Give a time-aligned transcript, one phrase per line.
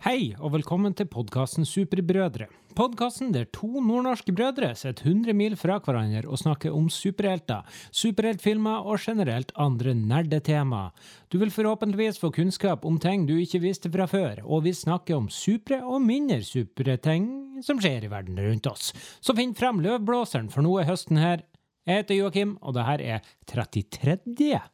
[0.00, 2.46] Hei, og velkommen til podkasten Superbrødre.
[2.72, 8.88] Podkasten der to nordnorske brødre sitter 100 mil fra hverandre og snakker om superhelter, superheltfilmer
[8.88, 10.86] og generelt andre nerdetema.
[11.28, 15.20] Du vil forhåpentligvis få kunnskap om ting du ikke visste fra før, og vi snakker
[15.20, 18.94] om supre og mindre supre ting som skjer i verden rundt oss.
[19.20, 21.44] Så finn frem løvblåseren, for nå er høsten her.
[21.84, 24.64] Jeg heter Joakim, og dette er 33.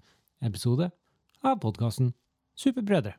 [0.46, 0.92] episode
[1.42, 2.14] av podkasten
[2.54, 3.18] Superbrødre.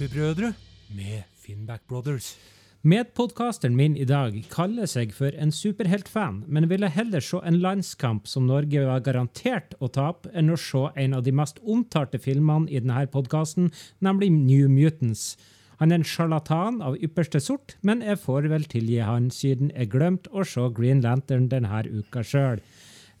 [0.00, 0.54] Superbrødre
[0.96, 2.38] med Finnback Brothers.
[2.82, 8.24] Medpodkasteren min i dag kaller seg for en superheltfan, men ville heller se en landskamp
[8.24, 12.72] som Norge var garantert å tape, enn å se en av de mest omtalte filmene
[12.72, 13.68] i denne podkasten,
[14.00, 15.36] nemlig New Mutants.
[15.84, 19.92] Han er en sjarlatan av ypperste sort, men jeg får vel tilgi han siden jeg
[19.92, 22.64] glemte å se Green Lantern denne uka sjøl.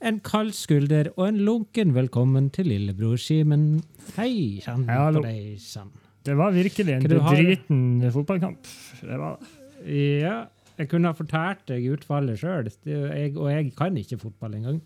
[0.00, 3.82] En kald skulder og en lunken velkommen til lillebror Simen.
[4.16, 5.92] Hei sann på deg sann.
[6.24, 8.58] Det var virkelig en Hva har- fotballkamp.
[9.00, 10.20] Det var det.
[10.20, 10.46] Ja,
[10.78, 14.80] jeg kunne ha fortalt deg utfallet sjøl, og jeg kan ikke fotball engang.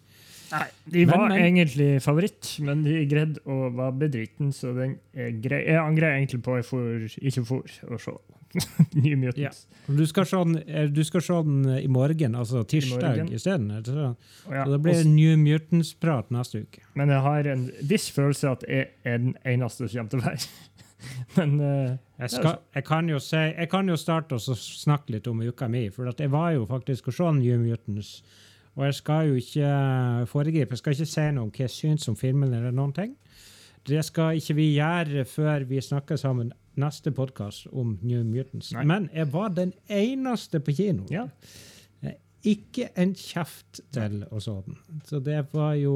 [0.53, 4.99] Nei, de var men- egentlig favoritt, men de greide å være bedriten, så den
[5.43, 5.65] grei.
[5.67, 8.13] Jeg angrer egentlig på at jeg for, ikke for å se
[8.95, 9.65] New Mutants.
[9.91, 13.73] Du skal se den, eh, du skal se den i morgen, altså tirsdag isteden.
[13.83, 14.17] Så, sånn?
[14.53, 16.79] Ja, Så det blir Også, New Mutants-prat neste uke.
[16.95, 20.23] men jeg har en viss følelse at jeg er den eneste som kommer til å
[20.23, 20.47] være.
[21.37, 25.27] men uh, Jeg, skal, jeg, kan jo si, jeg kan jo starte og snakke litt
[25.27, 28.23] om uka mi, for jeg var jo faktisk og så New Mutants.
[28.75, 29.69] Og jeg skal jo ikke
[30.31, 32.55] foregripe, jeg skal ikke si noe om hva jeg syns om filmen.
[32.55, 33.17] eller noen ting.
[33.87, 38.73] Det skal ikke vi gjøre før vi snakker sammen neste podkast om New Mutants.
[38.75, 38.85] Nei.
[38.89, 41.07] Men jeg var den eneste på kino.
[41.11, 41.29] ja.
[42.45, 44.75] Ikke en kjeft til og sånn.
[45.09, 45.95] Så det var jo,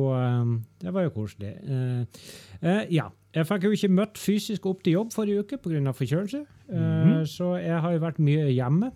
[0.80, 1.50] det var jo koselig.
[1.60, 2.22] Uh,
[2.62, 3.10] uh, ja.
[3.34, 5.92] Jeg fikk jo ikke møtt fysisk opp til jobb forrige uke pga.
[5.92, 6.44] forkjølelse.
[6.70, 7.26] Eh, Mhm.
[7.26, 8.92] Så jeg har jo vært mye hjemme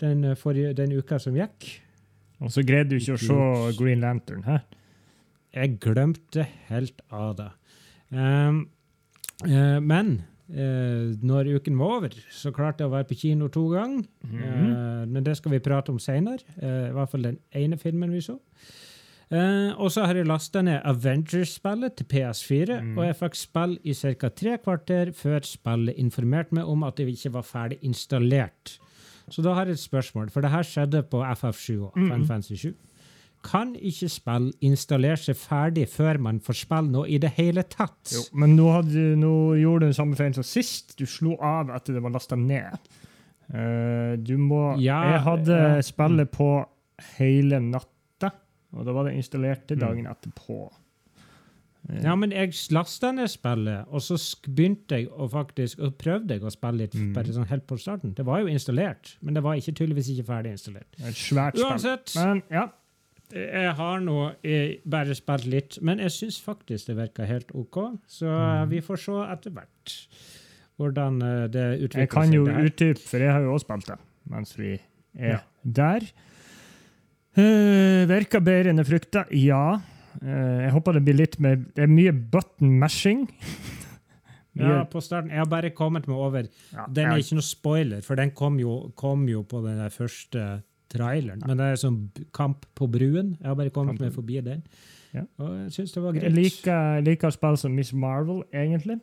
[0.00, 1.80] den, eh, forrige, den uka som gikk.
[2.40, 4.42] Og så greide du ikke å se Green Lantern.
[4.42, 4.58] Hæ?
[5.54, 7.50] Jeg glemte helt av det.
[8.10, 8.68] Um,
[9.46, 13.68] uh, men uh, når uken var over, så klarte jeg å være på kino to
[13.68, 14.04] ganger.
[14.24, 15.02] Mm -hmm.
[15.02, 16.42] uh, men det skal vi prate om seinere.
[16.58, 18.38] I hvert fall den ene filmen vi så.
[19.32, 22.98] Eh, og så har jeg lasta ned Avengers-spillet til PS4, Mm.
[22.98, 24.28] og jeg fikk spill i ca.
[24.28, 28.78] tre kvarter før spillet informerte meg om at det ikke var ferdig installert.
[29.30, 32.08] Så da har jeg et spørsmål, for det her skjedde på FF7 og Mm.
[32.10, 32.74] Final Fantasy 7.
[33.42, 38.12] Kan ikke spill installere seg ferdig før man får spille noe i det hele tatt?
[38.12, 40.96] Jo, men nå, hadde, nå gjorde du den samme feilen som sist.
[40.96, 42.78] Du slo av etter det var lasta ned.
[43.52, 45.80] Uh, du må Ja, Jeg hadde ja.
[45.82, 46.66] spillet på
[47.18, 47.88] hele natta,
[48.76, 49.80] og da var det installert til Mm.
[49.86, 50.72] dagen etterpå.
[51.90, 54.16] Eh, Ja, men jeg lasta ned spillet, og så
[54.48, 57.12] begynte jeg å faktisk, og prøvde jeg å spille litt Mm.
[57.14, 58.14] bare sånn helt på starten.
[58.14, 60.86] Det var jo installert, men det var ikke, tydeligvis ikke ferdig installert.
[60.98, 61.64] Et svært spill.
[61.70, 62.68] Uansett, Men ja,
[63.32, 67.98] jeg har nå eh, bare spilt litt, men jeg syns faktisk det virker helt OK.
[68.08, 68.68] Så Mm.
[68.70, 70.06] vi får se etter hvert
[70.78, 73.98] hvordan eh, det utvikler jeg kan jo utdype, for jeg har jo også spilt det
[74.30, 74.80] mens vi
[75.18, 75.38] er Ja.
[75.64, 76.00] der.
[77.36, 79.24] Uh, virker bedre enn jeg frykta.
[79.34, 79.80] Ja.
[80.22, 83.26] Uh, jeg håper det blir litt mer Det er mye button mashing.
[84.54, 85.32] Ja, på starten.
[85.34, 88.30] Jeg har bare kommet meg over Ja, Den er jeg- ikke noe spoiler, for den
[88.30, 90.62] kom jo, kom jo på den første
[90.94, 91.42] traileren.
[91.44, 91.96] Men det er sånn
[92.32, 93.32] kamp på bruen.
[93.40, 94.62] Jeg har bare kommet Kamp- meg forbi den.
[95.12, 95.22] Ja.
[95.40, 96.36] Og jeg syns det var Jeg greit.
[96.38, 99.00] liker, liker spill som Miss Marvel, egentlig.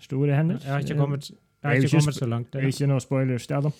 [0.00, 0.58] Store hender.
[0.58, 2.50] Jeg har ikke kommet, jeg har ikke kommet så langt.
[2.50, 2.68] Det, der.
[2.68, 3.70] Ikke noe spoilers der, da.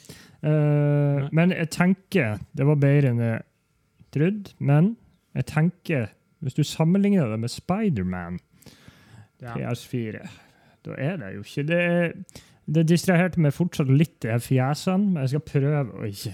[0.46, 3.42] Eh, men jeg tenker Det var bedre enn jeg
[4.14, 4.52] trodde.
[4.58, 4.96] Men
[5.36, 6.10] jeg tenker,
[6.44, 8.38] hvis du sammenligner det med Spiderman
[9.42, 9.52] Ja.
[9.52, 10.22] PS4,
[10.86, 15.34] da er det jo ikke Det, det distraherte meg fortsatt litt, de fjesene, men jeg
[15.34, 16.32] skal prøve å ikke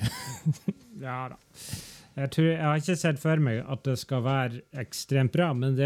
[1.07, 1.39] Ja da.
[2.13, 5.79] Jeg, tror, jeg har ikke sett for meg at det skal være ekstremt bra, men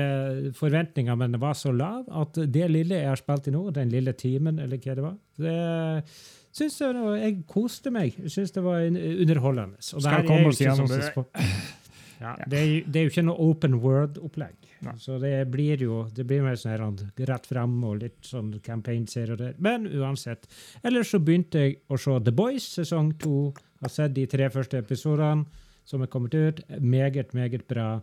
[0.58, 4.12] forventningene mine var så lave at det lille jeg har spilt i nå, den lille
[4.19, 5.55] timen, eller hva det var det
[6.56, 8.14] synes jeg, var- jeg koste meg.
[8.23, 9.76] Jeg syns det var underholdende.
[9.81, 11.44] Og Skal jeg komme oss ikke sånn det
[12.25, 14.56] ja, det, er, det er jo ikke noe open world-opplegg.
[15.00, 16.99] Så det blir jo det blir mer sånn
[17.29, 19.55] rett fram og litt sånn campaign-serie der.
[19.58, 20.47] Men uansett.
[20.85, 23.52] Ellers så begynte jeg å se The Boys sesong to.
[23.82, 25.44] Har sett de tre første episodene
[25.87, 26.61] som er kommet ut.
[26.81, 28.00] Meget, meget bra.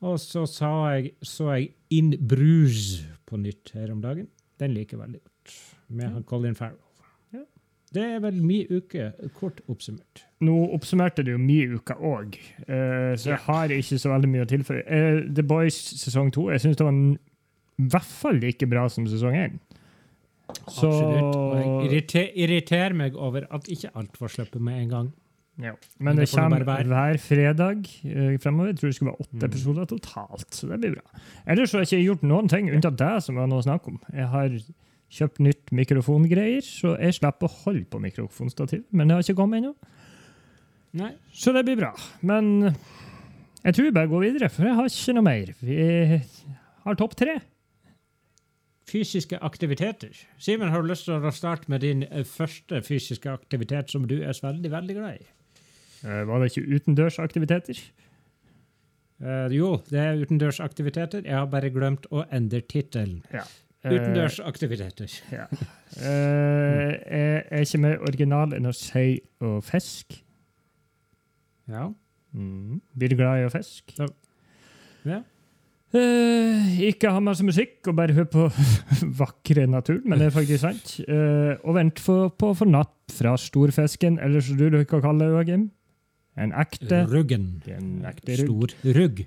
[0.00, 4.28] Og så sa jeg, så jeg In Bruges på nytt her om dagen.
[4.60, 5.56] Den liker jeg veldig godt.
[5.88, 6.78] Med han Colin Farrell.
[7.92, 10.20] Det er vel min uke, kort oppsummert.
[10.46, 12.36] Nå oppsummerte du jo min uke òg,
[13.18, 14.84] så jeg har ikke så veldig mye å tilføye.
[14.86, 17.16] Uh, The Boys sesong to jeg syns det var en,
[17.80, 19.58] i hvert fall like bra som sesong én.
[20.70, 21.34] Så Absolutt.
[21.36, 25.10] Og jeg irriter, irriterer meg over at ikke alt får slippe med en gang.
[25.62, 25.72] ja.
[25.98, 28.70] Men Men det kommer hver fredag uh, fremover.
[28.72, 29.48] Jeg tror det skulle være åtte Mm.
[29.50, 31.20] episoder totalt, så det blir bra.
[31.46, 33.88] Ellers så har jeg ikke gjort noen ting unntatt det som var noe å snakke
[33.92, 33.98] om.
[34.14, 34.48] Jeg har
[35.10, 38.84] kjøpt nytt mikrofongreier, så jeg slipper å holde på mikrofonstativ.
[38.94, 39.74] Men det har ikke kommet ennå.
[41.00, 41.12] Nei.
[41.34, 41.92] Så det blir bra.
[42.26, 42.70] Men
[43.60, 45.54] jeg tror vi bare går videre, for jeg har ikke noe mer.
[45.62, 45.80] Vi
[46.86, 47.38] har topp tre.
[48.90, 50.16] Fysiske aktiviteter.
[50.42, 54.16] Simen, har du lyst til å starte med din eh, første fysiske aktivitet som du
[54.18, 55.28] er veldig, veldig glad i?
[56.02, 57.82] Eh, Var det ikke utendørsaktiviteter?
[59.20, 61.26] Uh, jo, det er utendørsaktiviteter.
[61.28, 63.20] Jeg har bare glemt å endre tittelen.
[63.30, 63.52] Eh,
[63.84, 65.20] Utendørsaktiviteter.
[65.32, 65.46] Ja.
[65.90, 70.14] Eh, jeg er ikke mer original enn å si og fisk.
[71.66, 71.88] Ja.
[72.30, 72.76] Mm.
[72.94, 74.06] Blir glad i å fiske.
[75.08, 75.18] ja.
[75.90, 78.44] Eh, ikke ha masse musikk og bare hør på
[79.20, 80.92] vakre natur, men det er faktisk sant.
[81.10, 85.26] Uh, og vent for, på få napp fra storfisken, eller som du liker å kalle
[85.26, 85.64] det, Joakim.
[86.38, 87.48] En ekte, Ruggen.
[87.66, 88.76] en ekte rugg.
[88.78, 89.24] Stor rugg.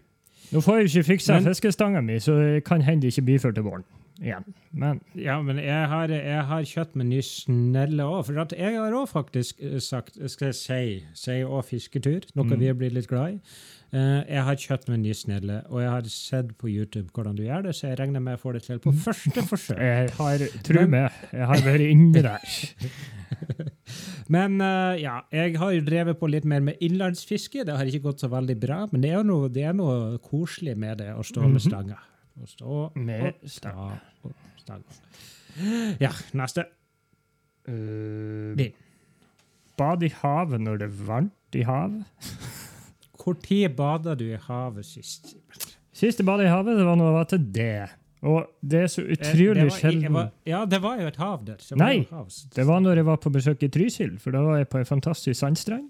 [0.54, 3.60] Nå får jeg ikke fiksa fiskestanga mi, så det kan hende det ikke blir før
[3.60, 3.86] til våren
[4.21, 4.44] igjen.
[4.71, 8.25] Men Ja, men jeg har, jeg har kjøpt med ny snelle òg.
[8.25, 12.60] For jeg har òg faktisk eh, sagt Skal jeg si si og fisketur, noe Mm.
[12.60, 13.39] vi er blitt litt glad i.
[13.94, 17.44] Uh, jeg har kjøpt med ny snelle, og jeg har sett på YouTube hvordan du
[17.44, 19.77] gjør det, så jeg regner med jeg får det til på første forsøk.
[19.77, 22.42] jeg har, tro meg, jeg har vært inni der.
[24.33, 27.66] Men uh, ja, jeg har jo drevet på litt mer med innlandsfiske.
[27.68, 30.75] Det har ikke gått så veldig bra, men det er noe, det er noe koselig
[30.80, 31.66] med det å stå med Mhm.
[31.68, 32.00] stanga.
[32.41, 33.74] Å stå Med og stå
[34.25, 34.95] og stanga.
[36.01, 36.65] Ja, neste.
[37.69, 38.74] Uh, Din.
[39.77, 42.31] bad i havet når det er varmt i havet.
[43.44, 45.35] Tid bada du i havet sist?
[45.95, 47.75] Siste bad i havet, det var når jeg var til det.
[48.24, 51.59] Og det er så Eh, utrolig sjelden Ja, det var jo et hav der.
[51.75, 52.30] Nei, hav.
[52.56, 54.85] Det var når jeg var på besøk i Trysil, for da var jeg på en
[54.85, 55.89] fantastisk sandstrand.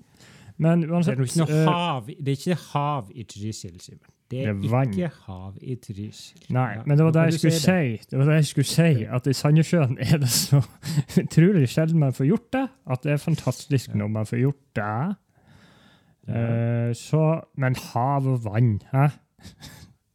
[0.57, 4.09] Men Det er ikke noe eh, hav, det er ikke hav i Trysil, Simen.
[4.31, 6.45] Det er, Det er ikke hav i Trysil.
[6.53, 8.05] Nei, Ja, men det var det jeg skulle si.
[8.09, 10.61] Det var det jeg skulle si, at i Sandnessjøen er det så
[11.23, 15.15] utrolig sjelden man får gjort det, at det er fantastisk når man får gjort det.
[16.23, 19.07] Uh, så, men hav og vann, hæ?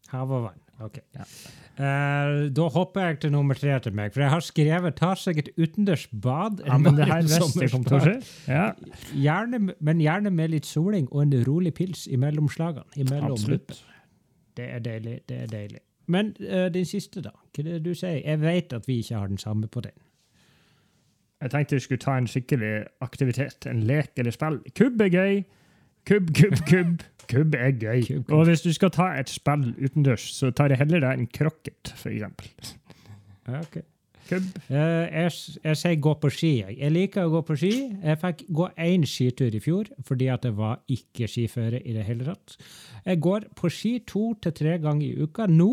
[0.09, 0.63] Hav og vann.
[0.81, 1.03] Ok.
[1.15, 1.27] Ja.
[1.79, 5.39] Eh, da hopper jeg til nummer tre til meg, for jeg har skrevet 'tar seg
[5.39, 6.65] et utendørs bad'.
[6.67, 8.17] Ja, men det her varm visste til å skje.
[8.49, 8.73] Ja,
[9.15, 12.85] Gjerne, men gjerne med litt soling og en rolig pils imellom slagene.
[12.97, 13.85] Imellom absolutt.
[14.57, 15.21] Det er deilig.
[15.29, 15.79] det er deilig.
[16.09, 17.31] Men uh, din siste, da?
[17.55, 18.23] Hva er det du sier?
[18.25, 19.95] Jeg vet at vi ikke har den samme på den.
[21.41, 24.59] Jeg tenkte vi skulle ta en skikkelig aktivitet, en lek eller spill.
[24.75, 25.45] Kubb er gøy.
[26.09, 27.05] Kubb, kubb, kubb.
[27.29, 28.01] Kubb er gøy.
[28.07, 28.35] Kubb, kubb.
[28.39, 31.93] Og hvis du skal ta et spill utendørs, så tar jeg heller deg en krokket,
[32.01, 32.49] for eksempel.
[34.29, 34.49] Kubb.
[34.69, 35.33] Eh, jeg,
[35.65, 36.51] jeg sier gå på ski.
[36.63, 36.79] jeg.
[36.81, 37.73] Jeg liker å gå på ski.
[38.05, 42.05] Jeg fikk gå én skitur i fjor fordi at det var ikke skiføre i det
[42.09, 42.59] hele tatt.
[43.05, 45.71] Jeg går på ski to til tre ganger i uka nå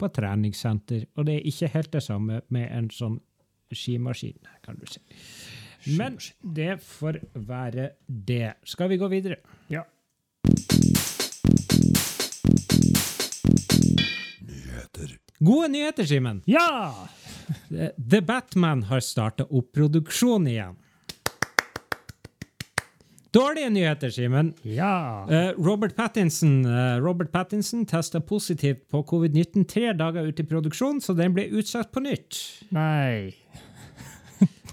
[0.00, 3.18] på treningssenter, og det er ikke helt det samme med en sånn
[3.76, 5.00] skimaskin, kan du si.
[5.86, 8.54] Men det får være det.
[8.64, 9.36] Skal vi gå videre?
[9.68, 9.84] Ja.
[14.40, 15.16] Nyheter.
[15.38, 16.42] Gode nyheter, Simen!
[16.44, 17.08] Ja!
[18.10, 20.76] The Batman har starta opp produksjon igjen.
[23.30, 24.54] Dårlige nyheter, Simen.
[24.62, 25.26] Ja.
[25.30, 30.98] Eh, Robert Pattinson, uh, Robert Pattinson testa positivt på covid-19 tre dager ut i produksjon,
[31.00, 32.40] så den ble utsatt på nytt.
[32.74, 33.30] Nei.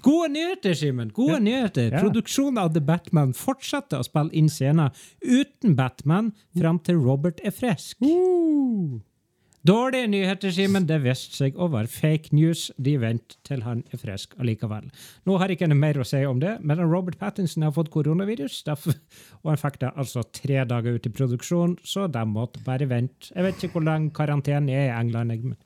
[0.08, 1.12] Gode nyheter, Simen!
[1.16, 1.92] Gode nyheter.
[1.92, 2.00] Ja.
[2.00, 7.56] Produksjonen av The Batman fortsetter å spille inn scener uten Batman fram til Robert er
[7.56, 8.00] frisk.
[8.00, 9.02] Uh.
[9.68, 10.86] Dårlige nyheter, Simen.
[10.88, 12.70] Det viste seg å være fake news.
[12.80, 14.86] De venter til han er frisk allikevel.
[15.28, 18.62] Nå har jeg ikke mer å si om det, men Robert Pattinson har fått koronavirus,
[19.42, 23.34] og han fikk det altså tre dager ut i produksjon, så de måtte bare vente.
[23.34, 25.36] Jeg vet ikke hvor lang karantenen er i England.
[25.36, 25.58] jeg,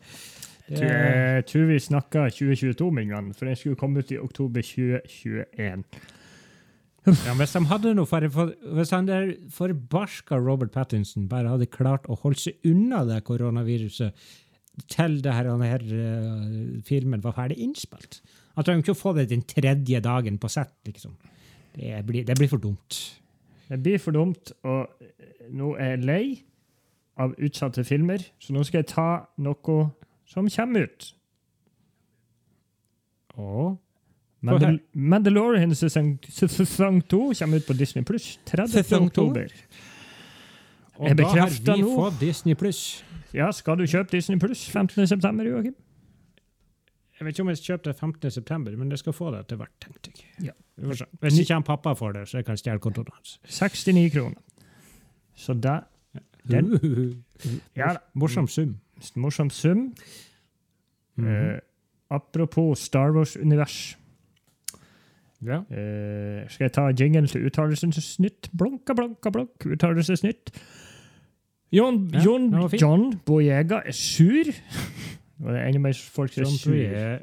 [0.80, 4.64] Jeg tror vi snakka 2022, med en gang, for den skulle komme ut i oktober
[4.64, 5.84] 2021.
[7.02, 11.66] Ja, hvis, de hadde noe for, for, hvis han der forbarska Robert Pattinson bare hadde
[11.74, 14.14] klart å holde seg unna det koronaviruset
[14.92, 18.22] til det her, denne her eh, filmen var ferdig innspilt
[18.56, 21.18] Han trenger ikke å få det den tredje dagen på sett, liksom.
[21.74, 23.00] Det blir, det blir for dumt.
[23.72, 26.24] Det blir for dumt, og nå er jeg lei
[27.22, 29.08] av utsatte filmer, så nå skal jeg ta
[29.42, 29.86] noe
[30.32, 31.12] som kommer ut.
[33.40, 33.78] Og
[34.42, 38.82] Mandal Mandalorian sesong, sesong to kommer ut på Disney Pluss 30.
[39.06, 39.52] Oktober.
[41.02, 41.92] Og da har vi nå.
[41.96, 43.04] fått Disney Pluss.
[43.34, 45.08] Ja, skal du kjøpe Disney Pluss 15.
[45.08, 45.76] september, Joakim?
[47.20, 48.32] Jeg vet ikke om jeg kjøper det 15.
[48.34, 50.50] september, men jeg skal få det etter hvert, tenkte jeg.
[50.50, 50.56] Ja.
[51.22, 53.36] Hvis ikke han pappa får det, så jeg kan stjele kontoen hans.
[53.46, 54.42] 69 kroner.
[55.38, 55.80] Så da
[56.50, 57.24] Den-
[57.76, 57.98] Ja, da.
[58.16, 58.80] Morsom sum.
[59.16, 59.94] Morsom sum.
[61.18, 61.28] Mhm.
[61.28, 61.60] Eh,
[62.12, 63.98] apropos Star Wars-univers.
[65.46, 65.62] ja.
[65.72, 68.50] Eh, skal jeg ta jingle til uttalelsesnytt?
[68.58, 69.66] Blonka, blonka, blonk.
[69.66, 70.52] Uttalelsesnytt.
[71.74, 72.70] John, Ja, John.
[72.82, 74.44] John Boyega er sur.
[75.44, 76.72] Og det er enda mer folk som er John sur.
[76.72, 77.20] Boyega.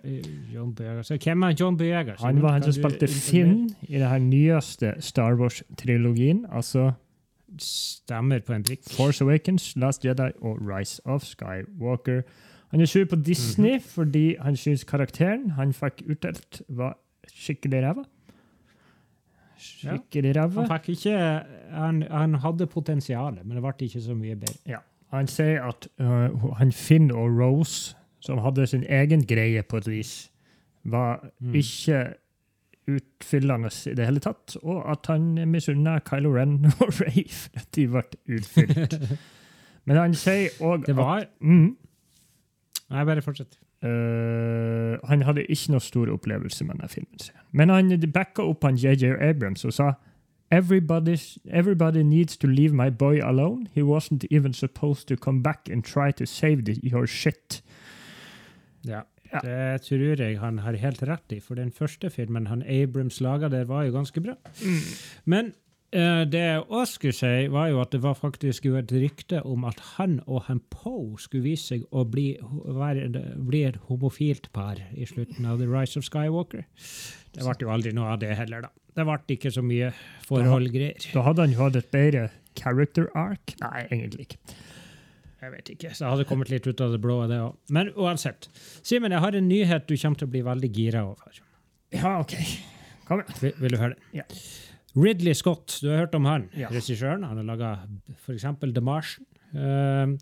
[0.54, 1.02] John Boyega.
[1.02, 2.14] Så hvem er John Boyega?
[2.18, 3.06] Han var han som spilte?
[3.08, 6.44] Finn i den nyeste Star Wars-trilogien.
[6.50, 6.92] Altså
[7.58, 8.84] Stemmer på en prikk.
[8.96, 12.22] Force Awakens, Last Jedi og Rise of Skywalker.
[12.70, 13.80] Han er sur på Disney Mhm.
[13.82, 18.04] fordi han syns karakteren han fikk utdelt, var skikkelig ræva.
[19.58, 20.60] Skikkelig ræva.
[20.66, 21.18] Han fikk ikke
[21.72, 24.54] Han, han hadde potensial, men det ble ikke så mye bedre.
[24.66, 24.78] Ja.
[25.10, 29.88] Han sier at uh, han Finn og Rose, som hadde sin egen greie på et
[29.88, 30.30] vis,
[30.84, 31.54] var Mm.
[31.54, 32.14] ikke
[32.88, 37.68] utfyllende i det hele tatt, og at han misunna Kylo Ren og Ray for at
[37.76, 38.02] de ble
[38.38, 38.98] utfylt.
[39.88, 41.70] Men han sier òg Det var mm,
[42.88, 43.58] Nei, bare fortsett.
[43.84, 47.20] Uh, Han hadde ikke noe stor opplevelse med denne filmen.
[47.52, 49.92] Men han backa opp han JJ Abrams og sa
[50.50, 51.16] Everybody,
[51.50, 53.68] everybody needs to leave my boy alone.
[53.74, 57.62] He wasn't even supposed to come back and try to save the, your shit.
[58.84, 59.02] Ja.
[59.32, 59.40] Ja.
[59.44, 63.50] Det tror jeg han har helt rett i, for den første filmen han Abrams laga
[63.52, 64.36] der, var jo ganske bra.
[65.28, 65.52] Men
[65.92, 69.42] uh, det jeg òg skulle si, var jo at det var faktisk jo et rykte
[69.44, 72.30] om at han og han Poe skulle vise seg å bli,
[72.80, 76.64] være, bli et homofilt par i slutten av The Rise of Skywalker.
[77.36, 78.72] Det ble jo aldri noe av det heller, da.
[78.98, 79.92] Det ble ikke så mye
[80.26, 81.12] forholdgreier.
[81.14, 83.54] Da hadde han jo hatt et bedre character arc.
[83.62, 84.57] Nei, egentlig ikke.
[85.38, 87.74] Jeg vet ikke, så jeg hadde kommet litt ut av det blå, det også.
[87.76, 88.48] Men uansett.
[88.82, 91.38] Simen, jeg har en nyhet du kommer til å bli veldig gira over.
[91.94, 92.34] Ja, OK.
[93.06, 93.38] Kom igjen.
[93.44, 94.08] Vil, vil du høre det?
[94.18, 94.26] Ja.
[94.98, 96.48] Ridley Scott, du har hørt om han?
[96.58, 96.72] Ja.
[96.74, 97.22] Regissøren.
[97.28, 97.70] Han har laga
[98.16, 98.48] f.eks.
[98.64, 99.28] The Martian.
[99.54, 100.16] Uh,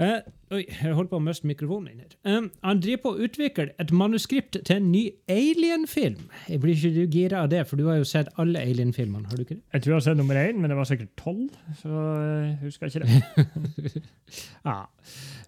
[0.00, 2.14] eh, oi, jeg holdt på å miste mikrofonen inn her.
[2.38, 6.24] Um, han driver på å utvikle et manuskript til en ny Alien-film.
[6.48, 9.28] Jeg Blir ikke du gira av det, for du har jo sett alle Alien-filmene?
[9.28, 9.62] har du ikke det?
[9.76, 11.50] Jeg tror jeg har sett nummer én, men det var sikkert tolv,
[11.82, 12.02] så
[12.32, 14.02] jeg husker ikke det.
[14.64, 14.76] Ja.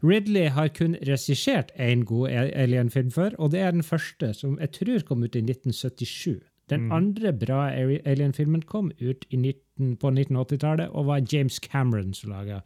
[0.03, 4.73] Ridley har kun regissert én god Alien-film før, og det er den første, som jeg
[4.75, 6.41] tror kom ut i 1977.
[6.71, 6.93] Den Mhm.
[6.93, 12.61] andre bra Alien-filmen kom ut i 19, på 1980-tallet, og var James Cameron som laga.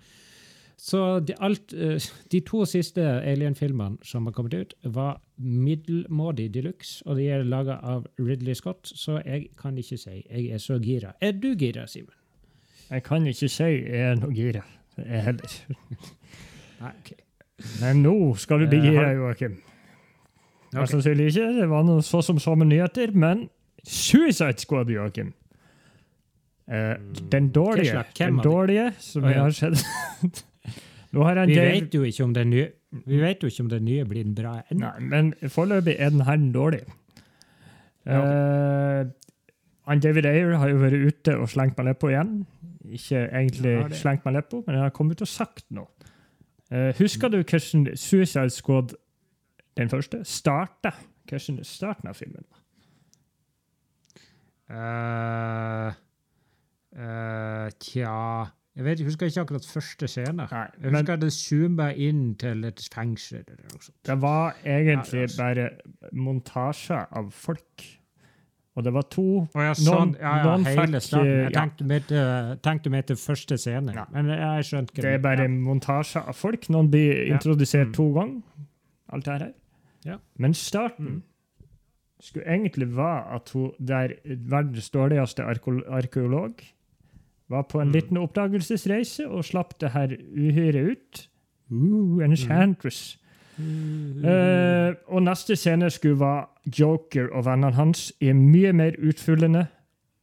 [0.76, 2.02] Så de, alt, eh,
[2.32, 7.44] de to siste Alien-filmene som har kommet ut, var middelmådig de luxe, og de er
[7.48, 11.14] laga av Ridley Scott, så jeg kan ikke si jeg er så gira.
[11.20, 12.12] Er du gira, Simen?
[12.90, 14.62] Jeg kan ikke si jeg er noe gira.
[15.00, 15.56] Jeg heller.
[16.82, 17.14] Nei, ok.
[17.80, 19.56] Men nå skal du bli Eh, gira, Joakim.
[19.56, 20.80] Okay.
[20.80, 21.48] Mest sannsynlig ikke.
[21.56, 23.48] Det var noe så som så med nyheter, men
[23.86, 25.32] Suicide Squad, Joakim.
[26.68, 26.96] Eh,
[27.32, 29.78] den dårlige, den dårlige som jeg har sett
[30.22, 30.42] jeg
[31.16, 32.68] Vi vet jo ikke om den nye,
[33.06, 34.90] vi vet jo ikke om den nye blir den bra ennå.
[35.00, 36.84] Men foreløpig er den her dårlig.
[38.06, 38.20] Ja,
[39.02, 39.06] Uh,
[39.86, 42.36] han David Ayer har jo vært ute og slengt meg leppa igjen.
[42.86, 45.90] Ikke egentlig Ja, slengt meg leppa, men han har kommet ut og sagt noe.
[46.70, 48.94] Uh, husker du hvordan Suicide Squad,
[49.78, 50.94] den første, starta?
[51.30, 52.46] Hvordan starten av filmen
[54.66, 55.92] Uh,
[56.98, 60.36] eh, tja Jeg vet, jeg husker ikke akkurat første scene.
[60.36, 60.46] Nei,
[60.82, 63.38] Jeg men at det zooma inn til et fengsel.
[63.48, 63.96] eller noe sånt.
[64.04, 65.36] det var egentlig Ja, altså.
[65.42, 65.70] bare
[66.12, 67.86] montasje av folk.
[68.76, 70.16] Og det var to og ja, Noen- sånn.
[70.20, 71.24] Ja, ja, noen hele fikk.
[71.24, 73.94] Jeg tenkte meg, til, tenkte mer til første scene.
[73.94, 74.04] Ja.
[74.12, 76.68] Men jeg skjønte ikke Det er bare montasje av folk.
[76.68, 77.92] Noen blir introdusert Mm.
[77.94, 78.42] to ganger.
[79.10, 79.52] Alt det her.
[80.04, 80.16] Ja.
[80.36, 81.22] Men starten Mm.
[82.20, 85.42] skulle egentlig være at hun der verdens dårligste
[85.88, 86.60] arkeolog
[87.48, 87.92] var på en Mm.
[87.94, 91.28] liten oppdagelsesreise og slapp det her uhyret ut.
[91.70, 93.16] Uh, enchantress.
[93.58, 94.24] Mm.
[94.24, 96.46] Eh, og neste scene skulle være
[96.78, 99.66] Joker og vennene hans i mye mer utfyllende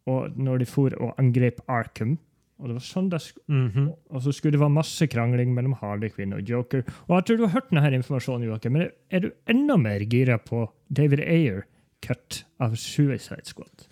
[0.05, 2.17] og når de for og angrep Arkham.
[2.59, 3.89] Og det var sånn det sk Mhm.
[4.11, 6.83] og så skulle det være masse krangling mellom Harley Quinn og Joker.
[7.09, 10.37] Og jeg tror du har hørt denne informasjonen, Joakim, men er du enda mer gira
[10.37, 13.87] på David Ayer-cut av Suicide Squad?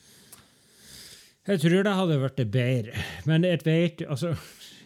[1.48, 4.36] Jeg tror det hadde vært bedre, men jeg vet altså,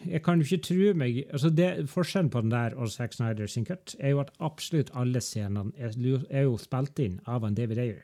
[0.08, 3.50] jeg kan jo ikke tro meg altså det, Forskjellen på den der og Zack Snyder
[3.50, 5.92] sin cut er jo at absolutt alle scenene er,
[6.30, 8.00] er jo spilt inn av en David Ayer.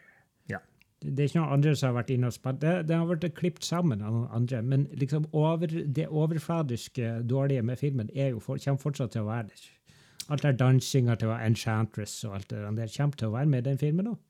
[0.52, 0.58] Ja.
[1.00, 2.60] det er ikke noen andre som har vært inne og spilt.
[2.60, 7.64] Det, det har vært klippet sammen av noen andre, men liksom over, det overfladiske dårlige
[7.64, 9.70] med filmen er jo for, kommer fortsatt til å være der.
[10.28, 13.70] Alt der dansinga til Enchantress og alt det der kommer til å være med i
[13.70, 14.20] den filmen òg.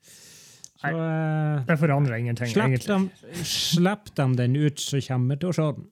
[0.83, 2.87] Så eh, Det forandrer ingenting, Slipp egentlig.
[2.87, 3.09] dem,
[3.47, 5.85] slipp dem den ut, så kommer vi til å se den.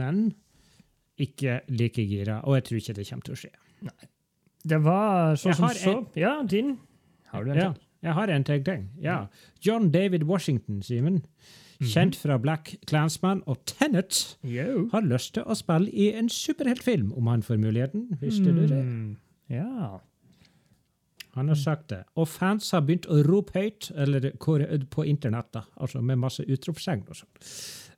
[0.00, 0.20] Men
[1.20, 2.40] ikke like gira.
[2.46, 3.52] Og jeg tror ikke det kommer til å skje.
[4.70, 5.80] Det var sånn som så.
[5.82, 5.94] så.
[6.20, 6.76] Ja, din.
[7.32, 7.82] Har du en Ja, til?
[8.02, 8.86] jeg har en ting til.
[9.02, 9.18] Ja.
[9.64, 11.22] John David Washington, Simen.
[11.80, 14.36] Kjent fra Black Clansman og Tenet.
[14.44, 14.88] Jo.
[14.92, 18.06] Har lyst til å spille i en superheltfilm om han får muligheten.
[18.20, 18.82] Visste du det?
[18.84, 19.16] Mm,
[19.48, 19.98] Ja.
[21.34, 22.02] Han har sagt det.
[22.14, 24.30] Og fans har begynt å rope høyt, eller
[24.90, 27.30] på internett, altså med masse utropstegn og sånn,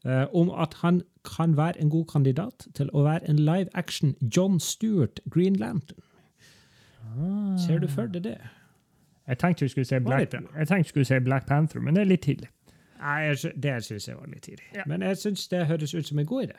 [0.04, 4.16] eh, om at han kan være en god kandidat til å være en live action
[4.36, 6.02] John Stewart Green Lantern.
[7.58, 8.38] Ser du for deg det?
[9.28, 10.34] Jeg tenkte du skulle si Black,
[11.06, 12.48] si Black Panther, men det er litt tidlig.
[13.02, 14.66] Nei, det syns jeg var litt tidlig.
[14.74, 14.84] Ja.
[14.86, 16.58] Men jeg syns det høres ut som en god idé.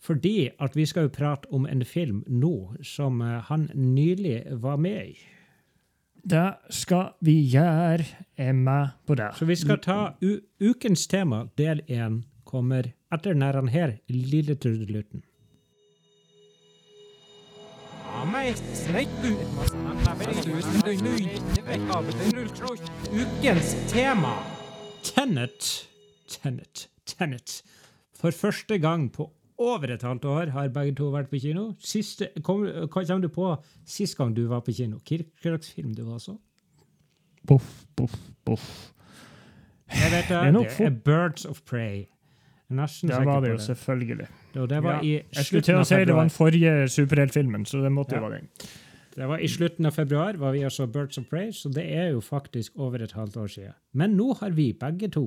[0.00, 4.76] Fordi at vi skal jo prate om en film nå som eh, han nylig var
[4.76, 5.18] med i.
[6.22, 8.04] Det skal vi gjøre.
[8.36, 9.30] Er med på det.
[9.36, 15.22] Så vi skal ta u ukens tema, del én, kommer etter denne her lille trudelutten.
[23.12, 24.34] Ukens tema.
[25.02, 25.88] Tenet.
[26.28, 26.88] Tenet.
[27.06, 27.62] Tenet.
[28.14, 31.66] For første gang på over et halvt år har begge to vært på kino.
[31.84, 33.50] Siste, kom, hva kommer du på
[33.84, 34.98] sist gang du var på kino?
[35.04, 36.36] Hva slags film du var så?
[37.48, 38.66] Boff, boff, boff.
[39.90, 42.06] Jeg vet det, Det er det Birds of Prey.
[42.70, 44.26] Nesten Det var det jo, jo selvfølgelig.
[44.54, 47.66] Det, det var Ja, i Jeg skulle til å si det var den forrige superheltfilmen,
[47.66, 48.20] så det måtte Ja.
[48.20, 48.48] jo være den.
[49.16, 52.12] Det var i slutten av februar var vi altså Birds of Prey, så det er
[52.12, 53.74] jo faktisk over et halvt år siden.
[53.92, 55.24] Men nå har vi begge to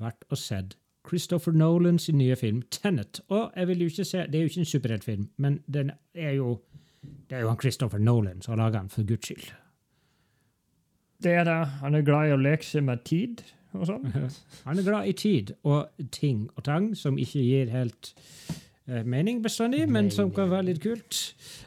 [0.00, 0.76] vært og sett
[1.08, 3.20] Christopher Nolans nye film Tenet.
[3.28, 6.36] Og jeg vil jo ikke se, det er jo ikke en superheltfilm, men den er
[6.38, 6.60] jo
[7.02, 9.52] det er jo han Christopher Nolan som har laga den, for guds skyld.
[11.22, 11.66] Det er det.
[11.82, 14.10] Han er glad i å leke seg med tid og sånn.
[14.66, 18.10] Han er glad i tid og ting og tang som ikke gir helt
[18.90, 21.20] uh, mening bestandig, men som kan være litt kult.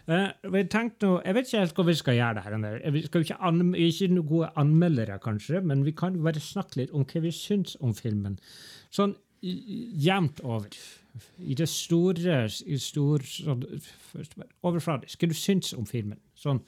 [0.06, 0.68] Uh, jeg,
[1.02, 2.92] nå, jeg vet ikke helt hva vi skal gjøre det her.
[2.94, 6.44] Vi skal jo ikke, er ikke noen gode anmeldere, kanskje, men vi kan jo bare
[6.44, 8.38] snakke litt om hva vi syns om filmen.
[8.94, 9.16] Sånn
[9.46, 10.70] jevnt over.
[11.40, 13.64] I det store, i stor, sånn,
[14.66, 15.22] overfladisk.
[15.22, 16.20] Hva du syns om filmen?
[16.40, 16.60] Sånn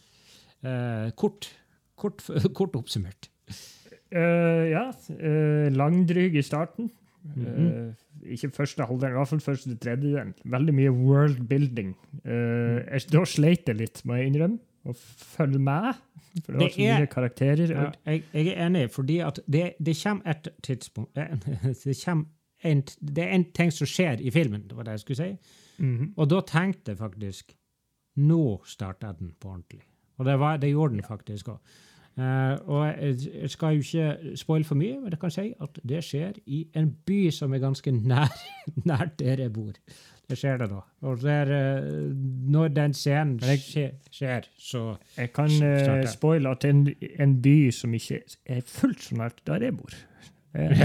[0.63, 1.49] eh, kort,
[1.99, 2.23] kort,
[2.57, 3.31] kort oppsummert.
[4.07, 4.85] Uh, ja.
[5.11, 6.91] Uh, langdryg i starten.
[7.35, 7.89] Mm -hmm.
[7.89, 10.33] uh, ikke første halvdel, i hvert fall første tredjedel.
[10.45, 11.95] Veldig mye world building.
[12.23, 12.31] Uh,
[12.87, 15.93] jeg, da sleit jeg litt, må jeg innrømme, å følge med.
[16.45, 17.71] For det var Det så mye er- karakterer.
[17.71, 22.25] Ja, jeg, jeg er enig, fordi at det, det kommer et tidspunkt det, kommer
[22.63, 25.31] en, det er en ting som skjer i filmen, det var det jeg skulle si.
[25.77, 26.13] Mhm.
[26.17, 27.55] Og da tenkte jeg faktisk
[28.17, 29.83] Nå starta den på ordentlig.
[30.17, 31.59] Og det, var, det gjorde den faktisk òg.
[32.65, 36.39] og jeg, skal jo ikke spoile for mye, men jeg kan si at det skjer
[36.45, 38.33] i en by som er ganske nær,
[38.89, 39.77] nær der jeg bor.
[40.27, 40.81] Det skjer det da.
[41.07, 42.15] Og der, uh,
[42.51, 46.87] når den scenen skjer, skjer, så Jeg kan uh, spoile at en,
[47.19, 49.93] en by som ikke er fullt så nært der jeg bor.
[50.57, 50.79] Eh,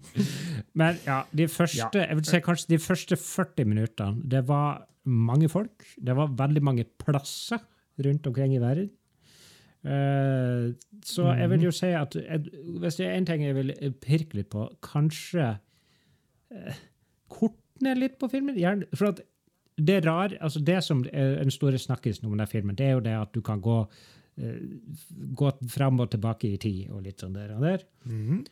[0.80, 5.48] Men ja, de første, jeg vil si kanskje de første 40 minuttene, det var mange
[5.52, 5.84] folk.
[5.98, 7.62] Det var veldig mange plasser
[8.02, 8.90] rundt omkring i verden.
[9.82, 10.70] Uh,
[11.02, 12.44] så jeg vil jo si at jeg,
[12.78, 15.48] hvis det er én ting jeg vil pirke litt på, kanskje
[16.54, 16.82] uh,
[17.32, 18.58] kortne litt på filmen.
[18.58, 19.24] Gjerne, for at
[19.82, 22.94] det er rar, altså det som er den store snakkisen om den filmen, det er
[22.94, 24.56] jo det at du kan gå, uh,
[25.42, 27.86] gå fram og tilbake i tid og litt sånn der og der.
[28.06, 28.42] mhm.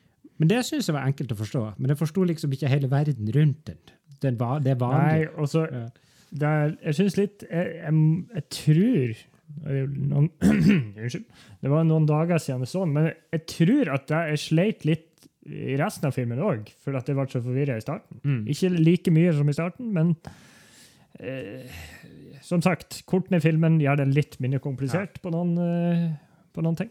[0.40, 1.64] Men det syns jeg var enkelt å forstå.
[1.79, 3.81] Men jeg forsto liksom ikke hele verden rundt den.
[4.22, 5.29] den var, det Nei, vanlig.
[5.37, 7.94] og så er- Jeg syns litt jeg, jeg,
[8.35, 9.14] jeg tror
[9.61, 10.29] det er noen,
[11.03, 11.24] Unnskyld.
[11.61, 15.07] Det var noen dager siden jeg så den, men jeg tror at jeg sleit litt
[15.50, 18.20] i resten av filmen òg, for at jeg ble så forvirra i starten.
[18.22, 18.42] Mm.
[18.53, 20.12] Ikke like mye som i starten, men
[21.18, 21.66] eh,
[22.46, 26.05] som sagt, kortene i filmen gjør det litt mindre komplisert på, noen, eh,
[26.55, 26.90] på noen ting.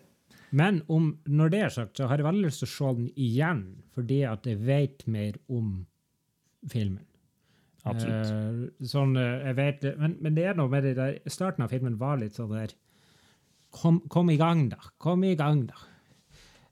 [0.52, 3.10] Men om, når det er sagt, så har jeg veldig lyst til å se den
[3.16, 5.86] igjen, fordi at jeg vet mer om
[6.70, 7.06] filmen.
[7.88, 8.32] Absolutt.
[8.32, 11.72] Eh, sånn, eh, jeg vet men, men det er noe med det der Starten av
[11.72, 12.74] filmen var litt sånn der
[13.72, 14.80] Kom, kom i gang, da.
[14.98, 15.78] Kom i gang, da.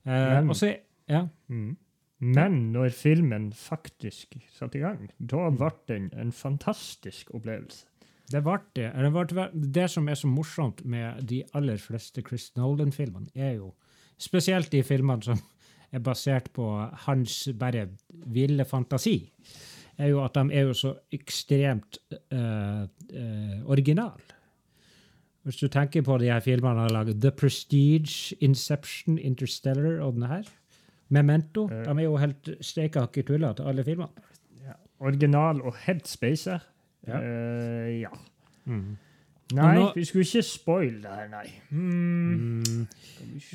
[0.04, 0.74] Eh, Men- og så
[1.08, 1.28] Ja.
[1.48, 1.76] Mm.
[2.20, 7.86] Men når filmen faktisk satte i gang, da ble den en fantastisk opplevelse.
[8.28, 8.90] Det ble det.
[8.92, 13.72] Det, det som er så morsomt med de aller fleste Chris Nolan-filmene, er jo
[14.20, 15.40] spesielt de filmene som
[15.92, 16.66] er basert på
[17.06, 17.86] hans bare
[18.28, 19.30] ville fantasi,
[19.98, 24.20] er jo at de er jo så ekstremt uh, uh, original.
[25.48, 30.18] Hvis du tenker på de her filmene han har laget, The Prestige, Inception, Interstellar og
[30.18, 30.48] denne her,
[31.08, 31.84] Memento, Uh.
[31.86, 34.26] de er jo helt steika akkuratullet til alle filmene.
[35.00, 36.58] Original og headspace.
[37.06, 37.20] Ja.
[37.20, 38.10] Uh, ja.
[38.66, 38.96] Mm.
[39.56, 41.46] Nei, nå- vi skulle ikke spoile det her, nei.
[41.72, 42.58] Mm.
[42.68, 42.82] Mm.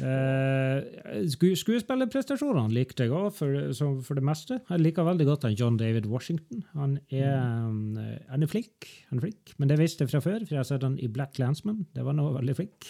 [0.01, 3.69] Eh, skuespillerprestasjonene likte jeg òg, for,
[4.01, 4.57] for det meste.
[4.71, 6.63] Jeg liker veldig godt han John David Washington.
[6.73, 10.41] Han er, um, han er flink, han er flink, men det visste jeg fra før,
[10.47, 11.85] for jeg har sett han i Black Landsman.
[11.93, 12.89] Det var noe veldig flink.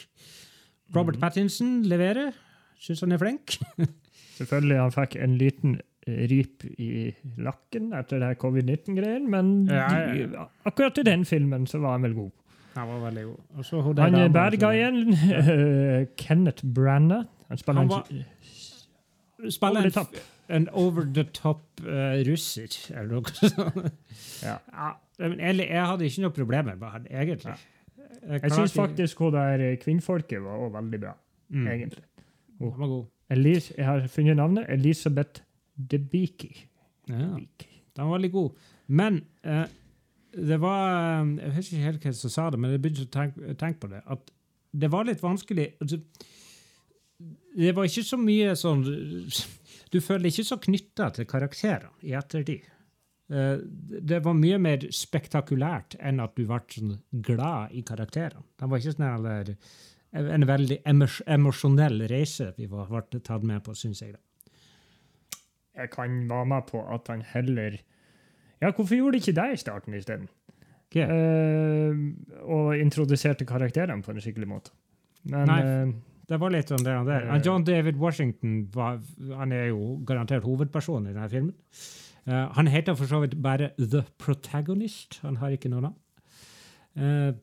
[0.96, 2.32] Robert Pattinson leverer.
[2.80, 3.58] Syns han er flink.
[4.40, 5.76] Selvfølgelig, han fikk en liten
[6.08, 10.28] eh, rip i lakken etter det her covid-19-greien, men Ja, ja, ja.
[10.28, 12.32] de- akkurat i den filmen så var han vel god.
[12.76, 13.40] Han var veldig god.
[13.58, 17.28] Og så hun Han er bad guyen, eh, Kenneth Branagh.
[17.50, 20.16] Han spiller Han Spiller en, top.
[20.50, 23.92] en over the top uh, russer, eller noe sånt.
[24.44, 24.56] Ja.
[24.74, 27.56] Ja, men egentlig, jeg hadde ikke noe problemer med han, egentlig.
[28.24, 31.12] Jeg syns faktisk hun der eh, kvinnfolket var også veldig bra,
[31.50, 31.68] mm.
[31.68, 32.04] egentlig.
[32.62, 33.04] Han var god.
[33.36, 34.66] Elis, jeg har funnet navnet.
[34.70, 35.42] Elisabeth
[35.76, 36.52] Debicki.
[37.10, 37.38] Ja.
[37.94, 38.62] Den var veldig god.
[38.88, 39.66] Men eh,
[40.34, 43.14] det var eh, Jeg husker ikke helt hvem som sa det, men jeg begynte å
[43.14, 44.04] tenke, tenke på det.
[44.06, 44.32] At
[44.74, 45.68] det var litt vanskelig
[47.54, 48.82] Det var ikke så mye sånn
[49.94, 52.66] Du føler ikke så knytta til karakterene i ettertid.
[53.34, 53.58] Eh,
[54.10, 58.46] det var mye mer spektakulært enn at du ble sånn glad i karakterene.
[58.60, 59.54] Det var ikke sånn eller,
[60.14, 64.18] en veldig emosjonell reise vi ble tatt med på, syns jeg.
[64.18, 64.22] da.
[65.78, 67.80] Jeg kan være med på at han heller
[68.62, 70.30] Ja, hvorfor gjorde de ikke det i starten isteden?
[70.94, 71.08] Okay.
[71.10, 72.14] Uh,
[72.46, 74.72] og introduserte karakterene på en skikkelig måte.
[75.26, 75.62] Men Nei.
[75.64, 75.94] uh,
[76.30, 77.26] Det var litt sånn det han der.
[77.32, 79.00] Uh, John David Washington var,
[79.34, 81.56] han er jo garantert hovedpersonen i denne filmen.
[82.30, 85.20] Uh, han heter for så vidt bare The Protagonist.
[85.26, 85.98] Han har ikke noe navn.
[86.96, 87.34] Uh,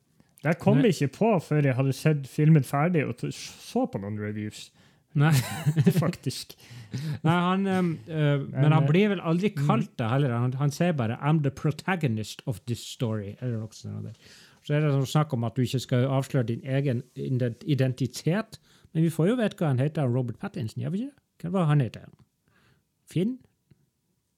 [0.45, 4.17] det kom jeg ikke på før jeg hadde sett filmen ferdig og så på noen
[4.23, 4.71] reviews,
[5.19, 5.33] nei,
[6.03, 6.55] faktisk.
[7.25, 10.35] nei, han um, uh, Men han eh, blir vel aldri kalt det heller.
[10.37, 13.37] Han, han sier bare 'I'm the protagonist of this story'.
[13.41, 14.17] eller noe sånt.
[14.67, 18.59] Så er det sånn snakk om at du ikke skal avsløre din egen identitet.
[18.93, 20.83] Men vi får jo vite hva han heter, Robert Pattinson.
[20.83, 21.49] gjør vi ikke?
[21.49, 22.07] Hva var han heter?
[23.11, 23.39] Finn?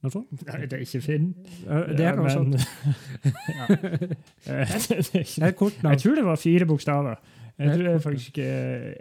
[0.03, 0.31] Noe sånt?
[0.47, 1.29] Nei, det er ikke Finn.
[1.63, 2.57] Det er noe sånt.
[2.57, 3.67] ja.
[3.71, 5.91] Det er ikke- Det er.
[5.93, 7.17] Jeg tror det var fire bokstaver.
[7.59, 8.95] Jeg tror det er faktisk eh,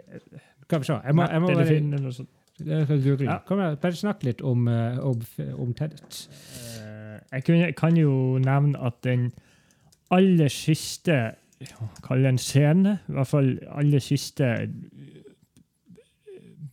[0.72, 0.94] Skal vi se.
[1.04, 1.66] Jeg må, jeg må bare,
[3.04, 3.26] google.
[3.28, 3.38] Ja.
[3.44, 5.20] Kom igjen, bare snakk litt om, eh, om,
[5.60, 6.20] om Tenet.
[6.80, 9.32] Eh, Jeg kunne, kan jo nevne at den
[10.12, 11.34] aller siste
[12.02, 12.96] Kall det en scene.
[13.06, 14.48] I hvert fall aller siste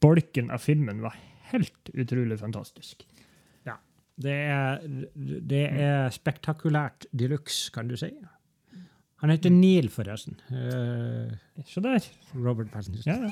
[0.02, 1.14] bolken av filmen var
[1.52, 3.04] helt utrolig fantastisk.
[4.20, 4.82] Det er,
[5.48, 8.10] det er spektakulært de luxe, kan du si.
[9.20, 10.38] Han heter Neil, forresten.
[10.52, 11.32] Uh,
[11.68, 12.06] Så der.
[12.36, 13.04] Robert Pattinson.
[13.06, 13.32] Ja, ja.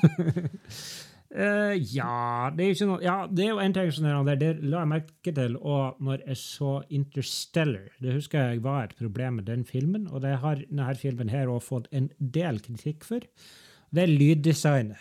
[1.32, 4.40] uh, ja, det er, ikke noe, ja, det er jo en ting som er der,
[4.42, 7.88] det la jeg merke til og når jeg så Interstellar.
[8.04, 11.48] Det husker jeg var et problem med den filmen, og det har denne filmen her
[11.48, 13.24] også fått en del kritikk for.
[13.88, 15.00] Det er lyddesignet.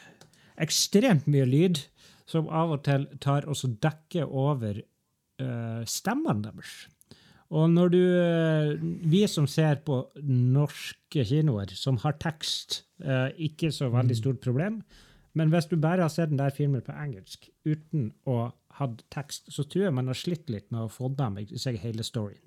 [0.58, 1.84] Ekstremt mye lyd
[2.28, 6.86] som av og til tar og så dekker over uh, stemmene deres.
[7.55, 8.73] Og når du eh,
[9.07, 14.81] Vi som ser på norske kinoer som har tekst, eh, ikke så veldig stort problem.
[15.38, 19.51] Men hvis du bare har sett den der filmen på engelsk uten å ha tekst,
[19.53, 22.43] så tror jeg man har slitt litt med å få med seg hele storyen.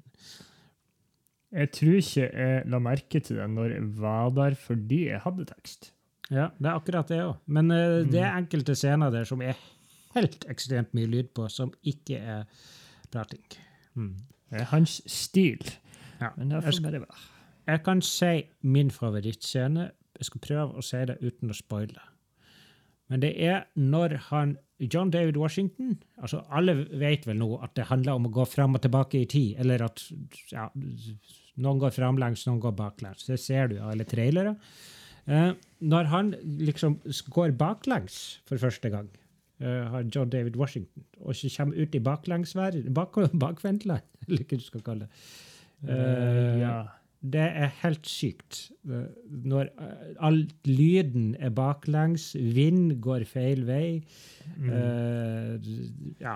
[1.50, 5.48] Jeg tror ikke jeg la merke til det når jeg var der fordi jeg hadde
[5.48, 5.90] tekst.
[6.30, 7.40] Ja, det er akkurat det òg.
[7.50, 9.58] Men uh, det er enkelte scener der som er
[10.14, 12.44] helt ekstremt mye lyd på, som ikke er
[13.10, 13.42] prating.
[13.98, 14.14] Mm.
[14.50, 15.62] Det er hans stil.
[16.20, 16.32] Ja.
[16.36, 17.26] Men det får bare være.
[17.70, 18.32] Jeg kan si
[18.62, 19.90] min favorittscene.
[20.18, 22.02] Jeg skal prøve å si det uten å spoile.
[23.10, 27.88] Men det er når han John David Washington altså Alle vet vel nå at det
[27.90, 30.02] handler om å gå fram og tilbake i tid, eller at
[30.52, 30.68] ja,
[31.60, 33.26] noen går framlengs, noen går baklengs.
[33.28, 34.54] Det ser du av alle trailere.
[35.26, 35.50] Eh,
[35.92, 36.30] når han
[36.62, 37.00] liksom
[37.34, 39.29] går baklengs for første gang, eh,
[39.60, 43.12] har John David Washington, og så kommer ut i baklengsverden, bak,
[43.44, 45.10] bakvendtland, eller hva du skal kalle det.
[45.82, 46.72] Uh, ja.
[47.22, 48.70] det er helt sykt.
[48.88, 49.06] Eh,
[49.44, 54.02] Når eh, all lyden er baklengs, vind går feil vei
[54.58, 54.68] Mm.
[54.68, 55.58] uh,
[56.20, 56.34] Ja.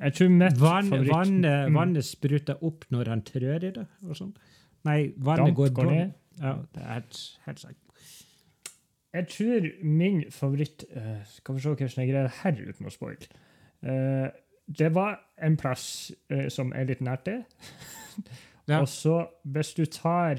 [0.00, 1.74] Jeg tror mitt Vann, vannet, Mm.
[1.74, 3.86] vannet spruter opp når han trør i det.
[4.08, 4.36] og sånt.
[4.84, 6.12] Nei, vannet Damp går, går ned.
[6.40, 7.76] Ja, det er helt, helt sant.
[9.14, 12.92] Jeg tror min favoritt eh, Skal vi se hvordan jeg greier det her uten å
[12.92, 13.28] spoile.
[13.86, 14.26] Eh,
[14.78, 15.86] det var en plass
[16.32, 17.38] eh, som er litt nært det.
[18.64, 18.78] Ja.
[18.80, 20.38] Og så, hvis du tar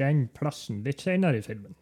[0.00, 1.74] den plassen litt senere i filmen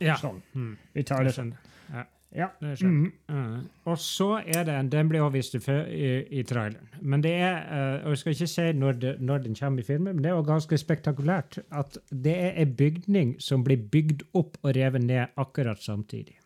[0.00, 0.14] Ja.
[0.16, 0.38] Sånn.
[0.54, 0.70] Mm.
[0.94, 1.50] Vi tar det sånn.
[1.52, 2.06] skjønner.
[2.36, 2.46] Ja.
[2.60, 3.12] Mhm.
[3.28, 3.68] Mm.
[3.84, 5.60] Og så er det en Den ble også vist i,
[6.30, 6.88] i, traileren.
[7.00, 9.82] Men det er eh, og Jeg skal ikke si når, det, når den kommer i
[9.82, 14.22] filmen, men det er jo ganske spektakulært at det er en bygning som blir bygd
[14.34, 16.36] opp og revet ned akkurat samtidig.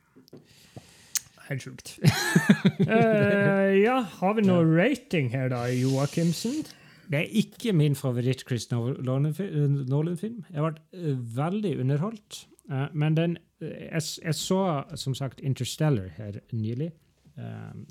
[1.49, 1.99] Helt sjukt.
[1.99, 6.62] uh, ja, har vi noe rating her, da, Joakimsen?
[7.11, 10.45] Det er ikke min favoritt Chris Nolan-film.
[10.55, 12.47] Jeg ble eh, veldig underholdt.
[12.95, 14.61] Men den jeg, jeg så
[14.98, 16.90] som sagt Interstellar her nylig.
[17.38, 17.87] Um,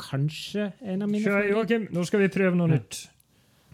[0.00, 2.76] kanskje en av mine Så, Joakim, nå skal vi prøve noe Ja.
[2.78, 3.00] nytt.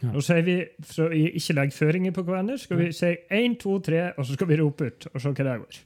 [0.03, 0.11] Ja.
[0.13, 3.79] Nå sier vi, så vi ikke legge føringer på hverandre, skal vi si én, to,
[3.81, 5.79] tre, og så skal vi rope ut og se hva det går.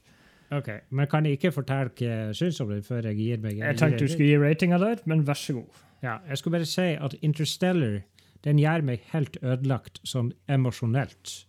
[0.51, 3.57] Ok, Men kan jeg ikke fortelle hva jeg syns om det før jeg gir meg
[3.57, 5.69] Jeg tenkte du skulle gi ratinga der, men vær så god.
[6.03, 8.01] Ja, Jeg skulle bare si at Interstellar
[8.43, 11.45] den gjør meg helt ødelagt sånn emosjonelt.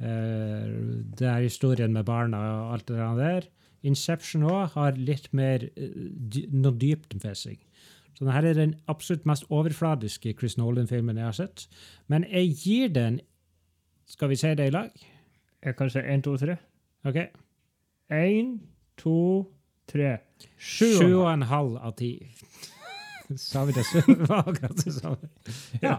[0.00, 0.64] Eh,
[1.18, 3.46] det er historien med barna og alt det der.
[3.86, 7.62] Inception òg har litt mer eh, noe dypt ved seg.
[8.16, 11.66] Så dette er den absolutt mest overfladiske Chris Nolan-filmen jeg har sett.
[12.08, 13.20] Men jeg gir den
[14.06, 14.90] Skal vi si det i lag?
[15.64, 16.54] Jeg kan se én, to, tre.
[17.04, 17.16] OK?
[18.14, 18.52] Én,
[18.96, 19.50] to,
[19.90, 20.12] tre.
[20.56, 22.12] Sju og en halv av ti.
[23.36, 23.84] Sa vi det?
[24.28, 25.16] Var akkurat det samme.
[25.82, 25.98] Ja.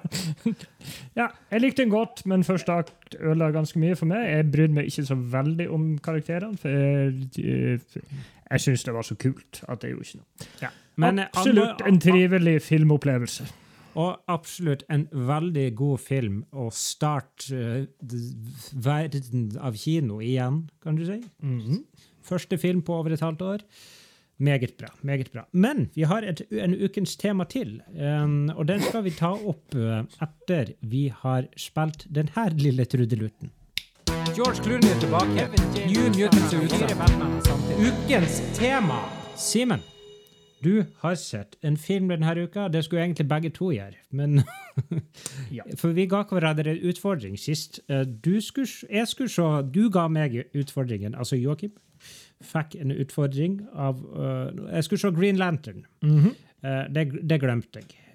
[1.16, 4.26] Ja, jeg likte den godt, men første akt ødela ganske mye for meg.
[4.30, 7.80] Jeg brydde meg ikke så veldig om karakterene, for jeg,
[8.52, 10.74] jeg, syns det var så kult at jeg gjorde ikke noe.
[10.98, 13.46] Men, eh, Absolutt en trivelig filmopplevelse.
[13.98, 17.86] Og absolutt en veldig god film å starte uh,
[18.74, 21.22] verden av kino igjen, kan du si.
[21.42, 21.86] Mhm.
[22.28, 23.62] Første film på over et halvt år.
[24.40, 24.88] Meget bra.
[25.02, 25.48] meget bra.
[25.52, 29.76] Men vi har et, en ukens tema til, um, og den skal vi ta opp
[29.76, 33.50] uh, etter vi har spilt denne lille trudeluten.
[34.36, 35.48] George Clooney er tilbake.
[35.90, 36.86] New Mutants er ute.
[37.82, 39.00] Ukens tema.
[39.38, 39.82] Simen,
[40.64, 42.68] du har sett en film denne uka.
[42.70, 44.44] Det skulle egentlig begge to gjøre, men
[45.58, 45.64] Ja.
[45.78, 47.80] For vi ga hverandre en utfordring sist.
[47.90, 48.68] Eh, Du skulle,
[49.06, 49.42] skulle se
[49.74, 51.72] Du ga meg utfordringen, altså Joakim.
[52.44, 55.86] Fikk en utfordring av uh, Jeg skulle se Green Lantern.
[56.02, 56.36] Mm -hmm.
[56.64, 58.08] uh, det, det glemte jeg.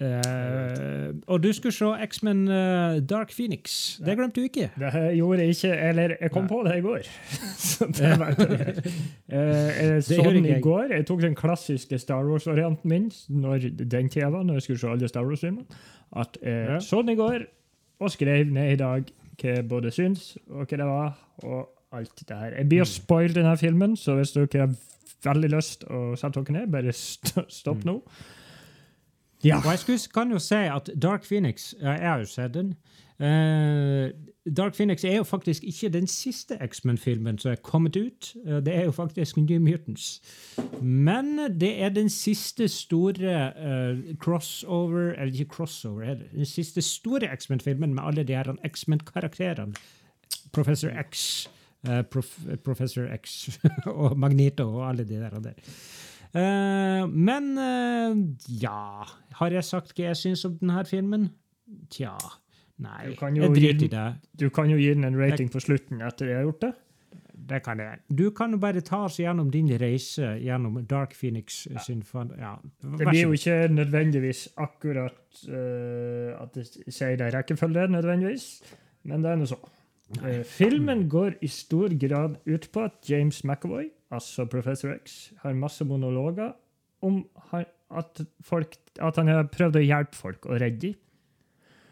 [0.00, 3.96] Uh, og du skulle se X-Men eh, Dark Phoenix.
[4.06, 4.70] Det glemte du ikke.
[4.78, 6.98] Det gjorde jeg ikke, eller jeg kom på det i går.
[7.68, 8.34] Så det var
[9.28, 10.84] Jeg så den i går.
[10.92, 13.58] Jeg tok den klassiske Star Wars-orienten min når
[13.90, 15.64] den tida var, når jeg skulle se alle Star Wars-filmene.
[16.16, 16.80] At jeg Ja.
[16.80, 17.38] så den i går
[18.00, 19.02] og skrev ned i dag
[19.42, 22.56] hva jeg både syns, og hva det var, og alt det her.
[22.56, 24.74] Jeg blir å spoile denne filmen, så hvis dere har
[25.24, 27.86] veldig lyst å sette dere ned, bare st stopp Mm.
[27.92, 28.02] nå.
[29.44, 29.56] Ja.
[29.58, 32.74] Og jeg skulle, kan jo si at Dark Phoenix Jeg har jo sett den.
[33.20, 34.10] Uh,
[34.56, 38.32] Dark Phoenix er jo faktisk ikke den siste X-Men-filmen som er kommet ut.
[38.46, 40.20] Uh, det er jo faktisk New Mutants.
[40.82, 46.26] Men det er den siste store uh, crossover Eller ikke crossover heller.
[46.34, 49.74] Den siste store X-Men-filmen med alle de her X-Men-karakterene.
[50.52, 51.48] Professor X,
[51.86, 53.58] eh, prof, Professor X
[54.00, 55.36] og Magneto og alle de der.
[55.38, 55.54] Og der.
[56.28, 58.18] Uh, men uh,
[58.60, 59.06] ja
[59.38, 61.30] Har jeg sagt hva jeg syns om denne filmen?
[61.88, 62.18] Tja.
[62.84, 63.08] Nei.
[63.08, 64.08] Du kan jo Jeg driter i det.
[64.40, 66.72] Du kan jo gi den en rating på slutten etter jeg har gjort det.
[67.48, 68.02] Det kan jeg.
[68.12, 71.80] Du kan jo bare ta oss gjennom din reise gjennom Dark Phoenix ja.
[71.80, 72.34] sin fan...
[72.36, 72.58] Ja.
[72.82, 78.50] Det blir jo ikke nødvendigvis akkurat at det sier det i rekkefølge, nødvendigvis,
[79.08, 79.58] men det er nå så.
[80.24, 85.52] Eh, filmen går i stor grad ut på at James McAvoy, altså Professor X, har
[85.52, 86.54] masse monologer
[87.04, 87.20] om
[87.52, 90.96] at, folk, at han har prøvd å hjelpe folk og redde dem.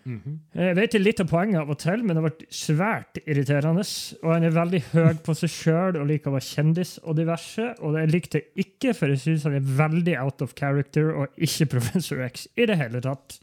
[0.07, 0.35] Mhm.
[0.55, 3.83] Jeg vet litt av poenget av og til, men det har vært svært irriterende.
[4.23, 7.73] Og han er veldig høy på seg sjøl og liker å være kjendis og diverse.
[7.83, 11.43] Og det likte jeg ikke, for jeg syns han er veldig out of character og
[11.43, 13.41] ikke Professor X i det hele tatt.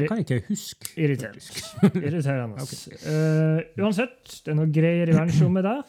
[0.00, 0.90] Jeg kan ikke huske.
[0.96, 1.40] irriterende.
[2.06, 2.66] irriterende.
[3.06, 5.82] Eh, uansett, det er noe greier i verdensrommet der.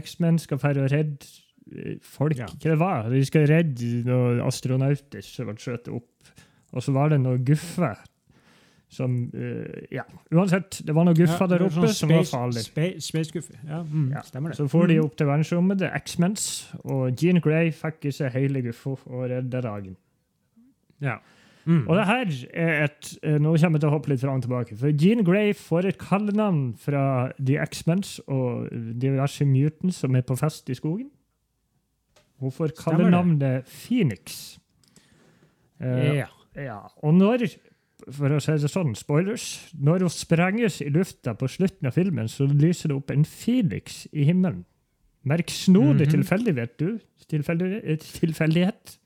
[0.00, 1.26] X-Men skal dra og redde
[1.74, 2.36] eh, folk.
[2.38, 2.46] Ja.
[2.48, 6.10] Hva det var De skal redde noen astronauter som ble skutt opp.
[6.74, 7.92] Og så var det noe guffe
[8.94, 10.80] som uh, Ja, uansett.
[10.86, 12.62] Det var noe guffa der oppe sånn som var space- farlig.
[13.34, 13.54] guffe.
[13.66, 14.22] Ja, mm, Ja.
[14.22, 14.56] stemmer det.
[14.58, 15.04] Så får de Mm.
[15.04, 16.44] opp til verdensrommet, det er X-Mens,
[16.84, 19.96] og Jean Grey fikk i seg hele guffa og redda dagen.
[21.00, 21.16] Ja.
[21.66, 21.88] Mm.
[21.88, 24.42] Og det her er et eh, Nå kommer jeg til å hoppe litt fram og
[24.44, 24.76] tilbake.
[24.76, 27.04] For Jean Grey får et kallenavn fra
[27.40, 28.68] The X-Mens og
[29.00, 31.08] diverse mutants som er på fest i skogen.
[32.42, 34.58] Hun får kallenavnet Phoenix.
[35.80, 36.26] Uh, Ja.
[36.56, 36.80] ja.
[37.02, 37.46] Og når,
[38.12, 39.46] for å si det sånn, spoilers,
[39.80, 44.04] når hun sprenges i lufta på slutten av filmen, så lyser det opp en Phoenix
[44.12, 44.64] i himmelen.
[45.24, 46.12] Merk snodig Mhm.
[46.18, 46.98] tilfeldighet, du.
[47.32, 48.98] Eh, tilfeldighet?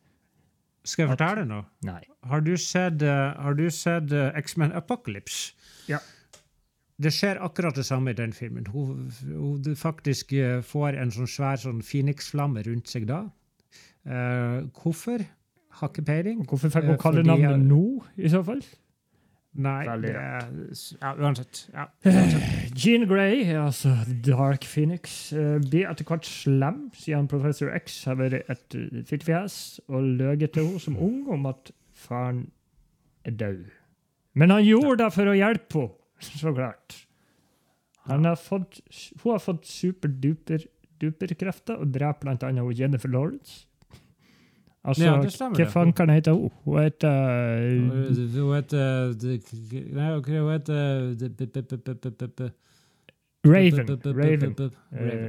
[0.88, 1.66] Skal jeg fortelle noe?
[1.84, 2.00] Nei.
[2.30, 5.52] Har du sett, uh, sett X-Men Apocalypse?
[5.90, 6.00] Ja.
[6.98, 8.66] Det skjer akkurat det samme i den filmen.
[8.72, 13.26] Hun, hun du faktisk uh, får en sånn svær sånn Phoenix-flamme rundt seg da.
[14.08, 15.22] Uh, hvorfor?
[15.78, 16.42] Har ikke peiling.
[16.48, 17.82] Hvorfor fikk hun kalle navnet nå,
[18.18, 18.64] i så fall?
[19.58, 20.24] Nei, Veldig det
[21.00, 21.60] ja, uansett.
[21.74, 22.67] Ja, uansett.
[22.74, 23.88] Jean Grey, altså
[24.26, 29.80] Dark Phoenix, eh, blir etter hvert slem, siden Professor X har vært et uh, fittefjes
[29.88, 32.50] og løyet til henne som ung om at faren
[33.24, 33.64] er død.
[34.34, 35.94] Men han gjorde det for å hjelpe henne,
[36.42, 37.06] så klart.
[38.08, 38.80] Har fått,
[39.22, 42.72] hun har fått superduper-krefter og dreper bl.a.
[42.72, 43.67] Jennifer Lawrence.
[44.88, 46.52] Altså, Ja, det stemmer hva faen kan heter hun?
[46.64, 47.82] Hun heter eh,
[48.36, 49.04] Hun heter
[49.98, 50.24] Nei, hun
[53.84, 54.54] heter Raven.
[54.58, 54.70] Raven.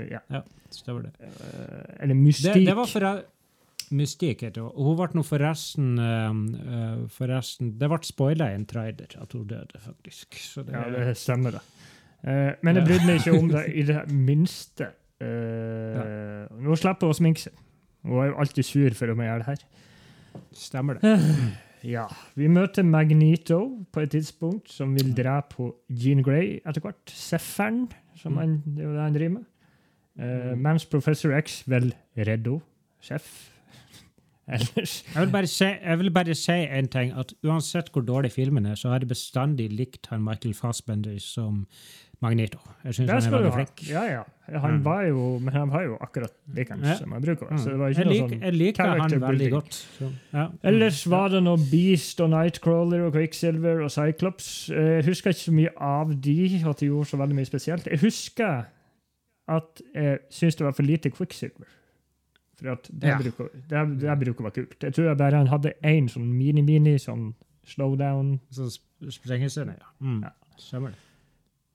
[0.09, 0.21] Ja.
[0.29, 0.41] Eh, ja.
[0.73, 1.11] Stemmer det.
[1.25, 2.65] Eh, eller Mystikk.
[2.65, 3.05] det var for
[3.95, 4.73] Mystikk heter hun.
[4.77, 6.31] Hun ble nå forresten eh,
[6.77, 10.37] eh, Forresten Det ble spoila i en trailer at hun døde, faktisk.
[10.41, 11.63] Så det, Ja, det stemmer, det.
[12.23, 14.91] Eh, men jeg brydde meg ikke om det i det minste.
[15.19, 17.65] Eh, Nå slipper hun å sminke seg.
[18.03, 19.65] Hun er jo alltid sur for om jeg gjør det her.
[20.53, 21.17] stemmer det.
[21.83, 27.07] Ja, Vi møter Magnito på et tidspunkt, som vil drepe på Jean Grey etter hvert.
[27.07, 27.85] Sefferen,
[28.19, 28.37] som Mm.
[28.41, 29.45] han, det er jo det han driver med.
[30.19, 32.61] Uh, mens Professor X vil redde henne.
[33.01, 33.29] Sjef.
[34.49, 38.65] Ellers Jeg vil, si, jeg vil bare si en ting, at uansett hvor dårlig filmen
[38.65, 41.65] er, så har jeg bestandig likt han Michael Fassbender som
[42.21, 42.59] Magneto.
[42.83, 43.83] Jeg syns han er veldig flink.
[43.89, 44.23] Ja, ja.
[44.59, 44.83] Han Mm.
[44.83, 46.95] var jo, men han var jo akkurat likens Ja.
[46.95, 47.47] som han bruker.
[47.47, 47.57] Mm.
[47.59, 49.51] Så det var ikke Jeg, noe lik, sånn jeg liker han veldig building.
[49.51, 49.73] godt.
[49.99, 50.47] Så, ja.
[50.63, 51.11] Ellers Mm.
[51.11, 54.69] var det noe Beast og Nightcrawler og Quicksilver og Cyclops.
[54.69, 57.85] Eh, Jeg husker ikke så mye av de, at de gjorde så veldig mye spesielt.
[57.85, 58.65] Jeg husker
[59.47, 61.65] at jeg syntes det var for lite Quicksilver.
[62.59, 63.17] For at det, Ja.
[63.17, 64.79] bruker, det, det bruker være kult.
[64.81, 67.33] Jeg tror jeg bare han hadde én sånn mini-mini sånn
[67.65, 68.39] slowdown.
[68.51, 69.85] Sånn sp- sprengescene, ja.
[70.05, 70.21] Mm.
[70.23, 70.29] Ja.
[70.57, 70.97] Stemmer det.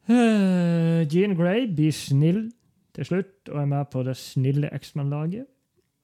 [1.13, 2.47] Jean Grey blir snill
[2.95, 5.47] til slutt og er med på det snille X-Man-laget.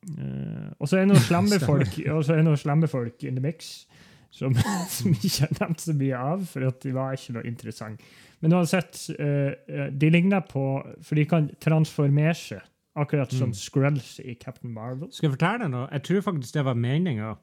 [0.09, 3.25] Eh, og så er det noen slemme folk og så er det noen slemme folk
[3.29, 3.85] in the mix
[4.33, 4.55] som,
[4.97, 8.03] som ikke har nevnt så mye av, for at de var ikke noe interessant.
[8.41, 10.63] Men uansett, eh, eh, de ligner på
[11.05, 12.63] For de kan transformere seg,
[12.97, 13.59] akkurat som Mm.
[13.59, 15.11] Skrulls i Captain Marvel.
[15.13, 15.89] Skal jeg fortelle deg noe?
[15.93, 17.35] Jeg tror faktisk det var meninga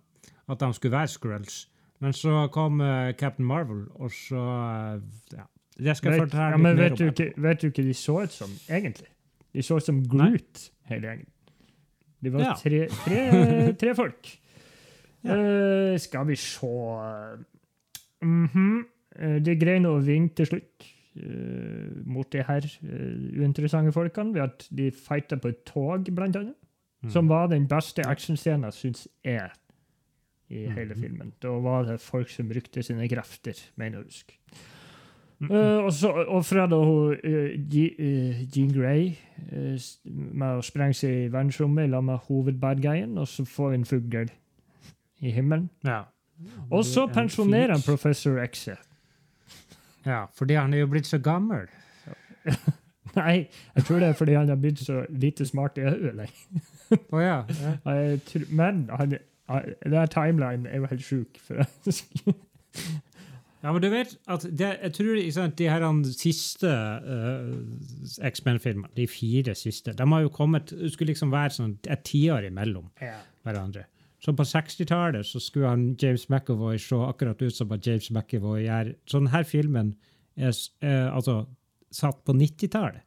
[0.49, 1.67] at de skulle være Skrulls.
[2.01, 2.81] Men så kom
[3.17, 4.41] Captain Marvel, og så
[5.33, 5.45] Ja.
[5.77, 8.31] Det skal Vet, fortelle ja, men vet du, ikke, vet du ikke de så ut
[8.33, 9.07] som, egentlig?
[9.53, 11.27] De så ut som Groot, hele gjengen.
[12.23, 12.53] De var Ja.
[12.57, 13.21] tre, tre,
[13.81, 14.31] tre folk.
[15.23, 15.35] Ja.
[15.37, 16.65] Uh, skal vi se
[18.21, 18.83] mm -hmm.
[19.23, 20.87] uh, De greier nå å vinne til slutt
[21.17, 26.35] uh, mot de her eh, uinteressante folkene ved at de fighta på et tog, blant
[26.35, 26.55] annet.
[27.03, 27.09] Mm.
[27.09, 29.49] Som var den beste actionscenen, syns jeg,
[30.49, 31.01] i hele Mhm.
[31.01, 31.33] filmen.
[31.41, 34.33] Da var det folk som brukte sine krefter, mener jeg å huske.
[35.37, 39.11] Uh, og så ofra da hun uh, Jean Grey
[39.51, 39.75] uh,
[40.09, 44.31] med å sprenge seg i verdensrommet sammen med hovedbadguyen, og så får vi en fugl
[45.21, 45.69] i himmelen.
[45.85, 46.03] ja.
[46.69, 48.67] Og så En pensjonerer han professor X.
[50.05, 51.65] Ja, fordi han er jo blitt så gammel.
[53.17, 56.11] Nei, jeg tror det er fordi han har blitt så lite smart i hodet.
[56.11, 56.27] eller?
[57.09, 57.39] Å ja.
[57.49, 57.71] ja.
[58.59, 59.17] Men han,
[59.49, 61.41] han- det er timeline er jo helt sjuk.
[61.41, 61.65] For
[63.63, 67.55] Ja, men du vet at det, jeg tror sant, de her siste uh,
[68.29, 72.51] X-Men-filmene, de fire siste, de har jo kommet Det skulle liksom være sånn et tiår
[72.51, 72.91] imellom
[73.47, 73.87] hverandre.
[74.21, 78.93] Så på 60-tallet så skulle han James McAvoy se akkurat ut som James McAvoy gjør.
[79.05, 79.93] Så denne filmen
[80.37, 81.43] er eh, altså
[81.93, 83.05] satt på 90-tallet.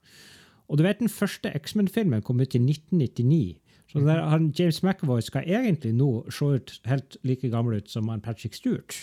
[0.70, 3.58] Og du vet den første X-Men-filmen kom ut i 1999.
[3.90, 8.08] Så der, han, James McAvoy skal egentlig nå se ut helt like gammel ut som
[8.08, 8.94] han Patrick Stewart.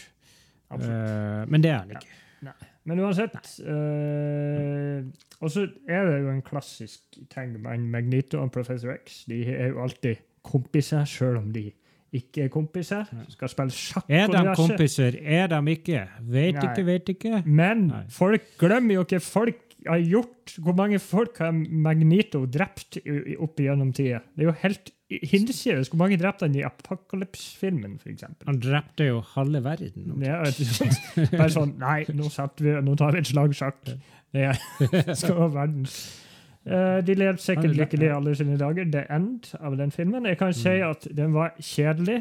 [0.75, 2.13] Eh, men det er han ikke.
[2.87, 3.35] Men uansett
[3.67, 5.03] uh,
[5.43, 9.25] Og så er det jo en klassisk ting med Magnito og Professor X.
[9.27, 11.65] De er jo alltid kompiser, sjøl om de
[12.15, 13.09] ikke er kompiser.
[13.33, 15.17] Skal spille sjakk Er de kompiser?
[15.19, 16.05] Er de ikke?
[16.21, 16.69] Vet Nei.
[16.69, 17.41] ikke, vet ikke.
[17.45, 18.03] Men Nei.
[18.09, 20.53] folk glemmer jo ikke folk har gjort.
[20.63, 22.97] Hvor mange folk har Magnito drept
[23.39, 24.19] opp igjennom tida?
[24.35, 28.23] Det er jo helt hinsides hvor mange drepte han i Apocalypse-filmen, f.eks.
[28.45, 30.17] Han drepte jo halve verden.
[30.23, 32.27] Ja, sånn- bare sånn Nei, nå,
[32.59, 33.93] vi, nå tar vi et slag sjakk.
[34.35, 34.51] Det
[35.19, 35.99] skal være verdens
[36.67, 38.89] Uh, de levde sikkert er- lykkelig alle sine dager.
[38.91, 40.25] The End av den filmen.
[40.27, 40.89] Jeg kan si Mm.
[40.89, 42.17] at den var kjedelig.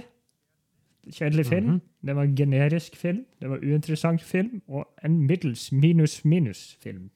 [1.10, 1.66] Kjedelig film.
[1.66, 1.80] Mhm.
[2.06, 3.24] Det var en generisk film.
[3.42, 4.62] Det var uinteressant film.
[4.68, 7.10] Og en middels minus-minus-film.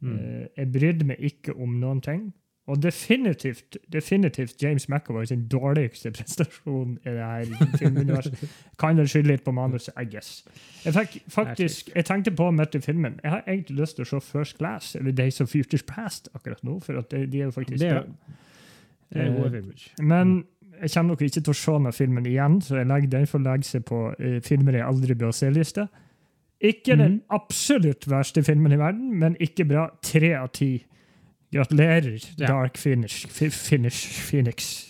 [0.00, 0.18] Mm.
[0.18, 2.30] Eh, jeg brydde meg ikke om noen ting.
[2.70, 7.44] Og definitivt, definitivt James McAvoy sin dårligste prestasjon i det her
[7.78, 8.50] filmuniverset.
[8.78, 10.44] Kan vel skylde litt på manuset, I guess.
[10.84, 14.10] Jeg fikk faktisk, jeg tenkte på midt i filmen Jeg har egentlig lyst til å
[14.12, 16.78] se First Class eller Days of Futures Past akkurat nå.
[16.78, 18.04] for de, de er jo faktisk Det bra.
[19.10, 19.62] Det er gode
[19.98, 20.04] Eh.
[20.04, 20.44] Men
[20.82, 23.40] jeg kommer nok ikke til å se den filmen igjen, så jeg legger den for
[23.40, 25.88] å legge seg på uh, filmer jeg aldri bør se-lista.
[26.62, 27.22] Ikke den Mhm.
[27.30, 29.88] absolutt verste filmen i verden, men ikke bra.
[30.02, 30.84] Tre av ti.
[31.52, 32.46] Gratulerer, Ja.
[32.46, 34.86] Dark Finish, Fi- Finish Phoenix.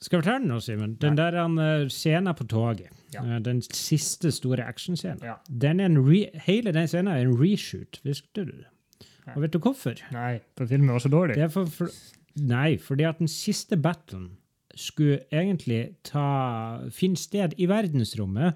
[0.00, 0.94] Skal jeg fortelle noe, Simen?
[1.00, 3.24] Den der han, eh, scenen på toget, Ja.
[3.24, 5.34] eh, den siste store actionscenen, Ja.
[5.50, 8.00] den en re hele den scenen er en reshoot.
[8.04, 8.66] Visste du det?
[9.34, 9.96] Og vet du hvorfor?
[10.12, 11.50] Nei, for filmen var så dårlig.
[11.50, 11.88] For, for,
[12.36, 14.36] nei, fordi at den siste battlen
[14.76, 18.54] skulle egentlig ta, finne sted i verdensrommet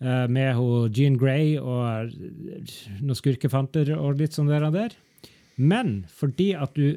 [0.00, 4.96] med ho Jean Grey og eh, noen skurkefanter og litt sånn der og der.
[5.60, 6.96] Men fordi at du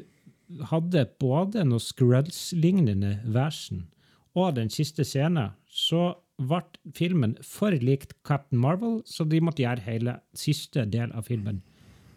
[0.70, 3.86] hadde både noe Skrulls-lignende versen
[4.34, 6.62] og den siste scenen, så ble
[6.96, 11.60] filmen for likt Captain Marvel, så de måtte gjøre hele siste del av filmen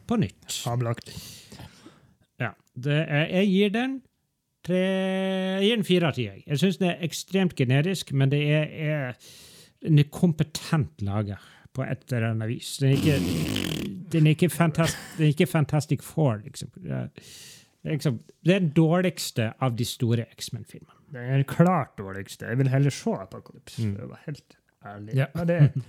[0.09, 0.47] på nytt.
[0.63, 1.13] Fabelaktig.
[2.41, 2.53] Ja.
[2.77, 3.99] Det er, jeg gir den
[4.67, 6.25] tre Jeg gir den fire av ti.
[6.45, 9.29] Jeg syns den er ekstremt generisk, men det er, er
[9.81, 11.37] den er kompetent laga
[11.73, 12.77] på et eller annet vis.
[12.81, 13.17] Den er ikke,
[14.11, 16.71] den er ikke, fantast, den er ikke Fantastic Four, liksom.
[17.87, 18.19] Liksom.
[18.45, 20.97] Det er den dårligste av de store X-Men-filmene.
[21.13, 22.49] Det er klart dårligste.
[22.49, 23.95] Jeg vil heller se Apocalypse, Mm.
[23.95, 25.13] Det var helt ærlig.
[25.15, 25.25] Ja.
[25.35, 25.83] ja det,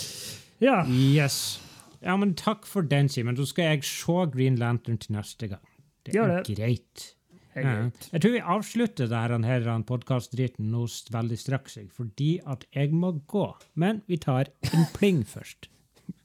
[0.68, 0.84] ja.
[0.86, 1.60] Yes.
[2.02, 3.36] Ja, men takk for den, Simen.
[3.36, 5.64] Da skal jeg se Green Lantern til neste gang.
[6.06, 7.14] Det er greit.
[7.54, 13.46] Jeg, Jeg tror vi avslutter denne podkast-driten nå veldig straks, fordi at jeg må gå.
[13.74, 15.68] Men vi tar en pling først.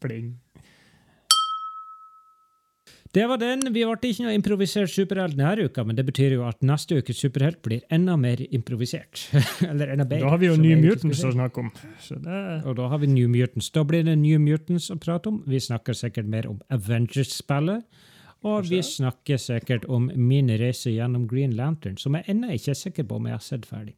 [0.01, 0.35] pling.
[3.15, 3.61] Det var den.
[3.71, 7.21] Vi ble ikke noe improvisert superhelt denne uka, men det betyr jo at neste ukes
[7.23, 9.29] superhelt blir enda mer improvisert.
[9.69, 10.25] Eller enda bedre.
[10.25, 11.69] Da har vi jo New Mutants å snakke om.
[12.03, 13.71] Så det, Og da har vi New Mutants.
[13.71, 15.39] Da blir det New Mutants å prate om.
[15.47, 17.87] Vi snakker sikkert mer om Avengers-spillet.
[18.45, 22.79] Og vi snakker sikkert om min reise gjennom Green Lantern, som jeg ennå ikke er
[22.79, 23.95] sikker på om jeg har sett ferdig.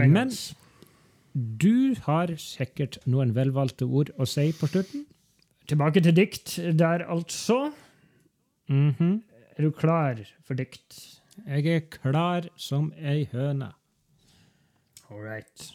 [0.00, 0.32] Men
[1.32, 5.06] du har sikkert noen velvalgte ord å si på slutten.
[5.70, 7.72] Tilbake til dikt der, altså.
[8.68, 9.22] Mhm.
[9.56, 11.20] Er du klar for dikt?
[11.46, 13.72] Jeg er klar som ei høne.
[15.10, 15.72] All right.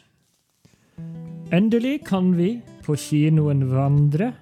[1.54, 4.32] Endelig kan vi på kinoen vandre,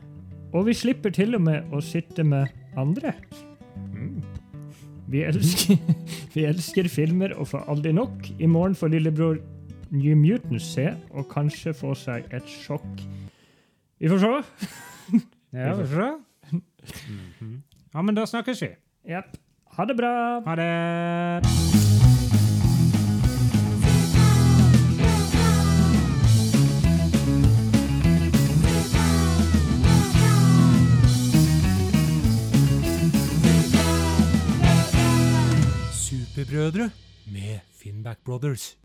[0.52, 3.12] og vi slipper til og med å sitte med andre.
[3.92, 4.22] Mm.
[5.08, 5.76] Vi elsker,
[6.34, 8.30] vi elsker filmer og får aldri nok.
[8.38, 9.38] I morgen får lillebror
[9.94, 13.04] New Mutants se, og kanskje få seg et sjokk.
[14.00, 14.34] Vi får se.
[15.56, 16.10] Ja, får se.
[17.94, 18.74] Ja, men da snakkes vi.
[19.08, 19.38] Jepp.
[19.78, 20.12] Ha det bra.
[20.44, 22.05] Ha det.
[36.46, 36.90] Superbrødre
[37.26, 38.78] med Finnback Brothers.